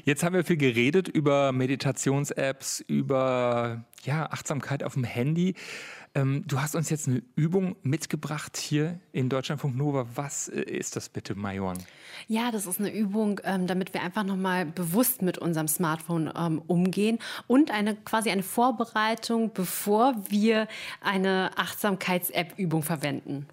Jetzt 0.04 0.24
haben 0.24 0.34
wir 0.36 0.44
viel 0.44 0.58
geredet 0.58 1.08
über 1.08 1.52
Meditations-Apps, 1.52 2.82
über 2.88 3.86
ja, 4.04 4.28
Achtsamkeit 4.32 4.84
auf 4.84 4.94
dem 4.94 5.04
Handy. 5.04 5.56
Ähm, 6.16 6.44
du 6.48 6.62
hast 6.62 6.76
uns 6.76 6.90
jetzt 6.90 7.10
eine 7.10 7.22
Übung 7.36 7.76
mitgebracht 7.84 8.56
hier 8.56 9.00
in 9.12 9.28
Deutschlandfunk 9.28 9.76
Nova. 9.76 10.08
Was 10.16 10.48
äh, 10.48 10.62
ist 10.62 10.96
das 10.96 11.10
bitte, 11.10 11.36
Mayon? 11.36 11.78
Ja, 12.28 12.52
das 12.52 12.66
ist 12.66 12.80
eine 12.80 12.94
Übung, 12.94 13.42
ähm, 13.44 13.68
damit 13.68 13.94
wir 13.94 14.02
einfach 14.02 14.24
nochmal 14.24 14.66
bewusst 14.66 15.22
mit 15.22 15.38
unserem 15.38 15.68
Smartphone 15.68 16.32
ähm, 16.34 16.62
umgehen 16.68 17.20
und 17.48 17.70
eine 17.70 17.96
quasi 17.96 18.30
eine 18.30 18.44
Vorbereitung, 18.44 19.52
bevor 19.54 20.16
wir 20.30 20.70
eine 21.02 21.52
Achtsamkeits-App-Übung 21.58 22.82
verwenden. 22.82 23.46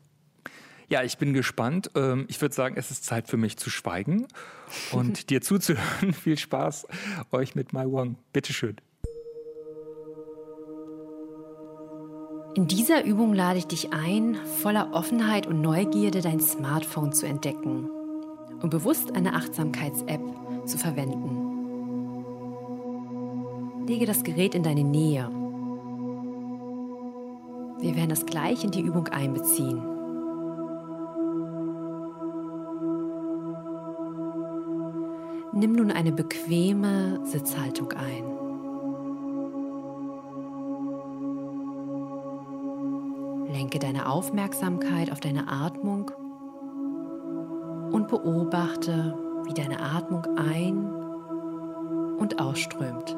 Ja, 0.88 1.02
ich 1.02 1.18
bin 1.18 1.32
gespannt. 1.32 1.90
Ähm, 1.96 2.26
ich 2.28 2.40
würde 2.40 2.54
sagen, 2.54 2.76
es 2.78 2.92
ist 2.92 3.04
Zeit 3.04 3.26
für 3.26 3.38
mich 3.38 3.56
zu 3.56 3.70
schweigen 3.70 4.28
und 4.92 5.30
dir 5.30 5.40
zuzuhören. 5.40 6.12
Viel 6.12 6.38
Spaß 6.38 6.86
euch 7.32 7.56
mit 7.56 7.72
My 7.72 7.86
One. 7.86 8.14
Bitteschön. 8.32 8.76
In 12.54 12.66
dieser 12.66 13.04
Übung 13.06 13.32
lade 13.32 13.58
ich 13.58 13.66
dich 13.66 13.94
ein, 13.94 14.36
voller 14.60 14.92
Offenheit 14.92 15.46
und 15.46 15.62
Neugierde 15.62 16.20
dein 16.20 16.38
Smartphone 16.38 17.10
zu 17.12 17.26
entdecken 17.26 17.88
und 18.60 18.68
bewusst 18.68 19.14
eine 19.16 19.34
Achtsamkeits-App 19.34 20.20
zu 20.66 20.76
verwenden. 20.76 21.48
Lege 23.86 24.04
das 24.04 24.22
Gerät 24.22 24.54
in 24.54 24.62
deine 24.62 24.84
Nähe. 24.84 25.30
Wir 27.80 27.96
werden 27.96 28.10
das 28.10 28.26
gleich 28.26 28.62
in 28.62 28.70
die 28.70 28.82
Übung 28.82 29.08
einbeziehen. 29.08 29.82
Nimm 35.54 35.72
nun 35.72 35.90
eine 35.90 36.12
bequeme 36.12 37.18
Sitzhaltung 37.24 37.92
ein. 37.92 38.31
Lenke 43.72 43.86
deine 43.86 44.06
Aufmerksamkeit 44.06 45.10
auf 45.10 45.20
deine 45.20 45.48
Atmung 45.48 46.10
und 47.90 48.06
beobachte, 48.08 49.16
wie 49.46 49.54
deine 49.54 49.80
Atmung 49.80 50.26
ein- 50.36 50.92
und 52.18 52.38
ausströmt. 52.38 53.16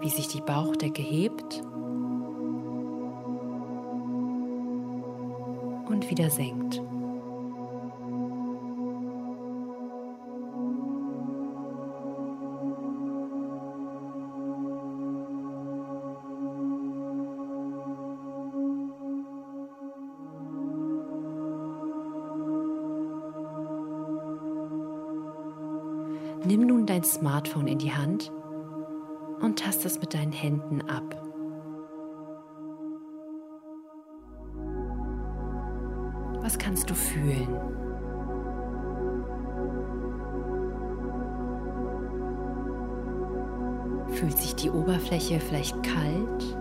Wie 0.00 0.08
sich 0.08 0.28
die 0.28 0.42
Bauchdecke 0.42 1.02
hebt 1.02 1.64
und 5.88 6.08
wieder 6.08 6.30
senkt. 6.30 6.80
Nimm 26.50 26.66
nun 26.66 26.84
dein 26.84 27.04
Smartphone 27.04 27.68
in 27.68 27.78
die 27.78 27.92
Hand 27.92 28.32
und 29.40 29.60
tast 29.60 29.86
es 29.86 30.00
mit 30.00 30.14
deinen 30.14 30.32
Händen 30.32 30.80
ab. 30.80 31.14
Was 36.42 36.58
kannst 36.58 36.90
du 36.90 36.94
fühlen? 36.94 37.46
Fühlt 44.08 44.36
sich 44.36 44.56
die 44.56 44.70
Oberfläche 44.70 45.38
vielleicht 45.38 45.80
kalt, 45.84 46.56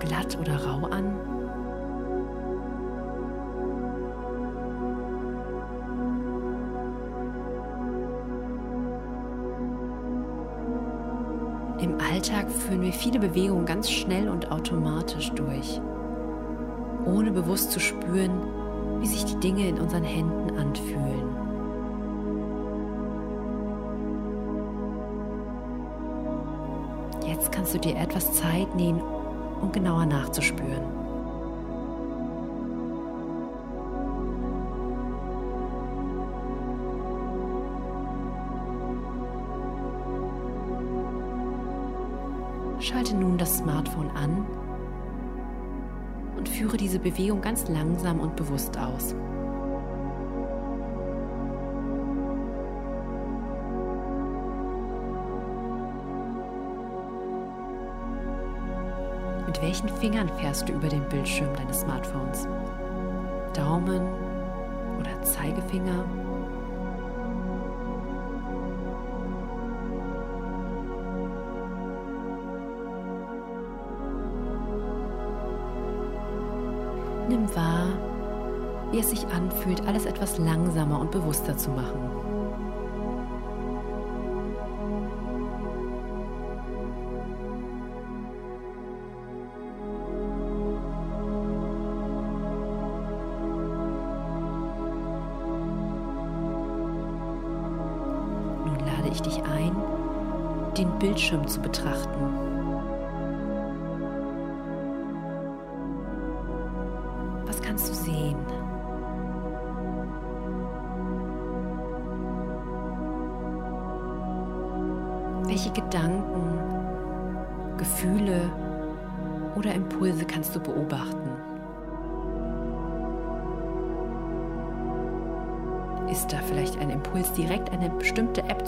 glatt 0.00 0.36
oder 0.38 0.62
rau 0.66 0.86
an? 0.88 1.35
Führen 12.66 12.82
wir 12.82 12.92
viele 12.92 13.20
Bewegungen 13.20 13.64
ganz 13.64 13.90
schnell 13.90 14.28
und 14.28 14.50
automatisch 14.50 15.30
durch, 15.30 15.80
ohne 17.04 17.30
bewusst 17.30 17.70
zu 17.70 17.78
spüren, 17.78 18.42
wie 19.00 19.06
sich 19.06 19.24
die 19.24 19.38
Dinge 19.38 19.68
in 19.68 19.78
unseren 19.78 20.02
Händen 20.02 20.56
anfühlen. 20.58 21.36
Jetzt 27.26 27.52
kannst 27.52 27.74
du 27.74 27.78
dir 27.78 27.96
etwas 27.96 28.32
Zeit 28.32 28.74
nehmen, 28.74 29.00
um 29.60 29.70
genauer 29.70 30.06
nachzuspüren. 30.06 30.95
Diese 46.96 47.10
Bewegung 47.10 47.40
ganz 47.42 47.68
langsam 47.68 48.20
und 48.20 48.36
bewusst 48.36 48.76
aus. 48.78 49.14
Mit 59.46 59.62
welchen 59.62 59.88
Fingern 59.88 60.28
fährst 60.38 60.68
du 60.68 60.72
über 60.72 60.88
den 60.88 61.06
Bildschirm 61.08 61.54
deines 61.56 61.80
Smartphones? 61.80 62.48
Daumen 63.54 64.02
oder 64.98 65.22
Zeigefinger? 65.22 66.04
es 79.06 79.20
sich 79.20 79.26
anfühlt, 79.28 79.86
alles 79.86 80.04
etwas 80.04 80.38
langsamer 80.38 81.00
und 81.00 81.10
bewusster 81.10 81.56
zu 81.56 81.70
machen. 81.70 82.00
Nun 98.64 98.78
lade 98.80 99.08
ich 99.10 99.22
dich 99.22 99.42
ein, 99.44 99.76
den 100.76 100.90
Bildschirm 100.98 101.46
zu 101.46 101.60
betrachten. 101.60 102.45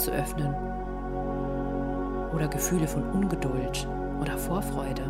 Zu 0.08 0.14
öffnen? 0.14 0.54
Oder 2.34 2.48
Gefühle 2.48 2.88
von 2.88 3.02
Ungeduld 3.10 3.86
oder 4.20 4.36
Vorfreude? 4.38 5.02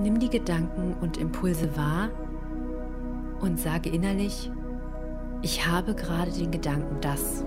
Nimm 0.00 0.20
die 0.20 0.30
Gedanken 0.30 0.94
und 1.00 1.16
Impulse 1.18 1.76
wahr 1.76 2.08
und 3.40 3.58
sage 3.58 3.90
innerlich, 3.90 4.50
ich 5.42 5.66
habe 5.66 5.94
gerade 5.94 6.30
den 6.30 6.50
Gedanken 6.50 7.00
das. 7.00 7.44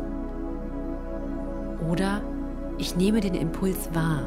Oder 1.89 2.21
ich 2.81 2.95
nehme 2.95 3.21
den 3.21 3.35
Impuls 3.35 3.93
wahr. 3.93 4.23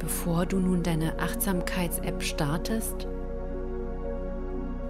Bevor 0.00 0.44
du 0.44 0.58
nun 0.58 0.82
deine 0.82 1.20
Achtsamkeits-App 1.20 2.20
startest, 2.20 3.06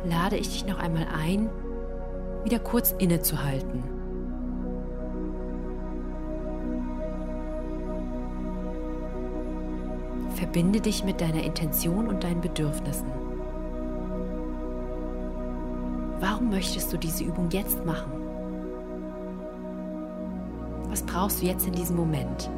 lade 0.09 0.39
ich 0.39 0.49
dich 0.49 0.65
noch 0.65 0.79
einmal 0.79 1.09
ein, 1.15 1.51
wieder 2.45 2.59
kurz 2.59 2.93
innezuhalten. 2.99 3.98
Verbinde 10.39 10.81
dich 10.81 11.03
mit 11.03 11.21
deiner 11.21 11.43
Intention 11.43 12.07
und 12.07 12.23
deinen 12.23 12.41
Bedürfnissen. 12.41 13.09
Warum 16.21 16.51
möchtest 16.51 16.93
du 16.93 16.97
diese 16.97 17.25
Übung 17.25 17.51
jetzt 17.51 17.85
machen? 17.85 18.13
Was 20.91 21.03
brauchst 21.03 21.43
du 21.43 21.47
jetzt 21.47 21.67
in 21.67 21.73
diesem 21.73 21.97
Moment? 21.97 22.49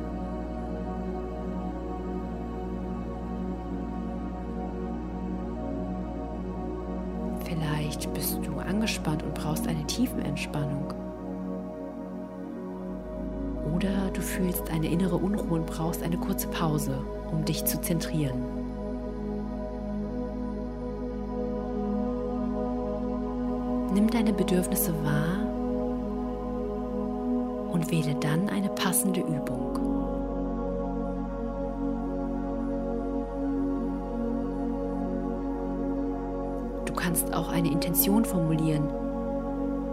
Vielleicht 7.47 8.13
bist 8.13 8.41
du 8.45 8.59
angespannt 8.59 9.23
und 9.23 9.33
brauchst 9.33 9.67
eine 9.67 9.87
Tiefenentspannung. 9.87 10.93
Oder 13.81 14.11
du 14.13 14.21
fühlst 14.21 14.71
eine 14.71 14.89
innere 14.89 15.17
Unruhe 15.17 15.59
und 15.59 15.67
brauchst 15.67 16.03
eine 16.03 16.19
kurze 16.19 16.49
Pause, 16.49 17.03
um 17.33 17.47
dich 17.47 17.65
zu 17.65 17.81
zentrieren. 17.81 18.45
Nimm 23.95 24.11
deine 24.11 24.35
Bedürfnisse 24.35 24.93
wahr 25.03 25.39
und 27.73 27.91
wähle 27.91 28.15
dann 28.17 28.51
eine 28.51 28.69
passende 28.69 29.21
Übung. 29.21 29.79
Du 36.85 36.93
kannst 36.93 37.33
auch 37.33 37.49
eine 37.49 37.71
Intention 37.71 38.27
formulieren, 38.27 38.91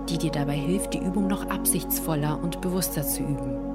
die 0.09 0.17
dir 0.17 0.31
dabei 0.31 0.55
hilft, 0.55 0.93
die 0.93 1.01
Übung 1.01 1.27
noch 1.27 1.49
absichtsvoller 1.49 2.37
und 2.43 2.59
bewusster 2.59 3.03
zu 3.03 3.23
üben. 3.23 3.66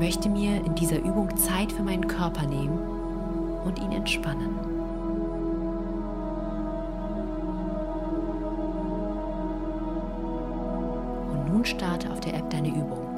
Möchte 0.00 0.30
mir 0.30 0.56
in 0.64 0.74
dieser 0.74 0.96
Übung 0.96 1.36
Zeit 1.36 1.70
für 1.70 1.82
meinen 1.82 2.08
Körper 2.08 2.46
nehmen 2.46 2.78
und 3.64 3.78
ihn 3.78 3.92
entspannen. 3.92 4.58
Und 11.28 11.52
nun 11.52 11.66
starte 11.66 12.10
auf 12.10 12.20
der 12.20 12.32
App 12.32 12.48
deine 12.48 12.68
Übung. 12.68 13.10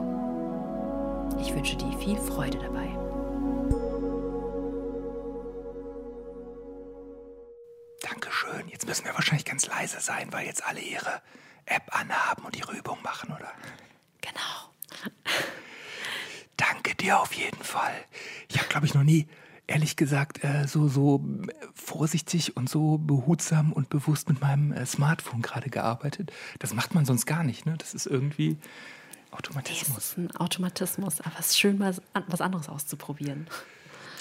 Ich 1.41 1.55
wünsche 1.55 1.77
dir 1.77 1.97
viel 1.99 2.17
Freude 2.17 2.59
dabei. 2.59 2.89
Dankeschön. 8.01 8.69
Jetzt 8.71 8.89
müssen 8.89 9.05
wir 9.05 9.15
wahrscheinlich 9.15 9.45
ganz 9.45 9.69
leise 9.69 10.01
sein, 10.01 10.33
weil 10.33 10.47
jetzt 10.47 10.67
alle 10.67 10.81
ihre 10.81 11.23
App 11.65 11.97
anhaben 11.97 12.45
und 12.45 12.57
ihre 12.57 12.77
Übung 12.77 12.99
machen, 13.05 13.33
oder? 13.33 13.53
Genau. 14.21 14.73
Danke 16.71 16.95
dir 16.95 17.19
auf 17.21 17.33
jeden 17.33 17.63
Fall. 17.63 17.93
Ich 18.49 18.59
habe, 18.59 18.69
glaube 18.69 18.87
ich, 18.87 18.95
noch 18.95 19.03
nie, 19.03 19.27
ehrlich 19.67 19.97
gesagt, 19.97 20.45
äh, 20.45 20.67
so, 20.69 20.87
so 20.89 21.25
vorsichtig 21.75 22.57
und 22.57 22.69
so 22.69 22.99
behutsam 22.99 23.73
und 23.73 23.89
bewusst 23.89 24.29
mit 24.29 24.41
meinem 24.41 24.73
äh, 24.73 24.87
Smartphone 24.87 25.43
gerade 25.43 25.71
gearbeitet. 25.71 26.31
Das 26.61 26.73
macht 26.75 26.95
man 26.95 27.05
sonst 27.05 27.27
gar 27.27 27.43
nicht, 27.43 27.67
ne? 27.67 27.75
Das 27.79 27.95
ist 27.95 28.07
irgendwie 28.07 28.57
Das 29.31 29.39
Automatismus. 29.39 29.99
ist 29.99 30.19
ein 30.19 30.37
Automatismus, 30.37 31.21
aber 31.21 31.35
es 31.41 31.47
ist 31.51 31.59
schön, 31.59 31.79
mal 31.79 31.97
was 32.29 32.41
anderes 32.41 32.69
auszuprobieren. 32.69 33.49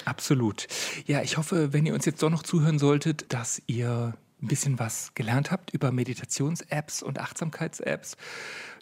Absolut. 0.04 0.66
Ja, 1.06 1.22
ich 1.22 1.36
hoffe, 1.36 1.72
wenn 1.72 1.86
ihr 1.86 1.94
uns 1.94 2.06
jetzt 2.06 2.22
doch 2.24 2.30
noch 2.30 2.42
zuhören 2.42 2.80
solltet, 2.80 3.32
dass 3.32 3.62
ihr 3.68 4.14
ein 4.42 4.48
bisschen 4.48 4.78
was 4.78 5.14
gelernt 5.14 5.50
habt 5.50 5.70
über 5.70 5.92
Meditations-Apps 5.92 7.02
und 7.02 7.18
Achtsamkeits-Apps, 7.18 8.16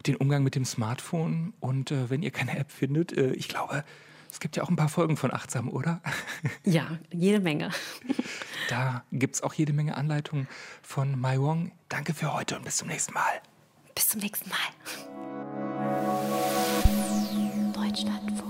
den 0.07 0.17
Umgang 0.17 0.43
mit 0.43 0.55
dem 0.55 0.65
Smartphone. 0.65 1.53
Und 1.61 1.91
äh, 1.91 2.11
wenn 2.11 2.23
ihr 2.23 2.31
keine 2.31 2.59
App 2.59 2.71
findet, 2.71 3.13
äh, 3.13 3.33
ich 3.33 3.49
glaube, 3.49 3.85
es 4.31 4.41
gibt 4.41 4.57
ja 4.57 4.63
auch 4.63 4.69
ein 4.69 4.77
paar 4.77 4.89
Folgen 4.89 5.17
von 5.17 5.33
Achtsam, 5.33 5.69
oder? 5.69 6.01
Ja, 6.65 6.99
jede 7.13 7.41
Menge. 7.41 7.71
Da 8.69 9.05
gibt 9.13 9.35
es 9.37 9.43
auch 9.43 9.55
jede 9.55 9.73
Menge 9.73 9.97
Anleitungen 9.97 10.49
von 10.83 11.19
Mai 11.19 11.39
Wong. 11.41 11.73
Danke 11.89 12.15
für 12.15 12.33
heute 12.33 12.57
und 12.57 12.65
bis 12.65 12.77
zum 12.77 12.89
nächsten 12.89 13.13
Mal. 13.13 13.41
Bis 13.95 14.09
zum 14.09 14.21
nächsten 14.21 14.49
Mal. 14.49 14.59
Deutschlandfunk. 17.75 18.50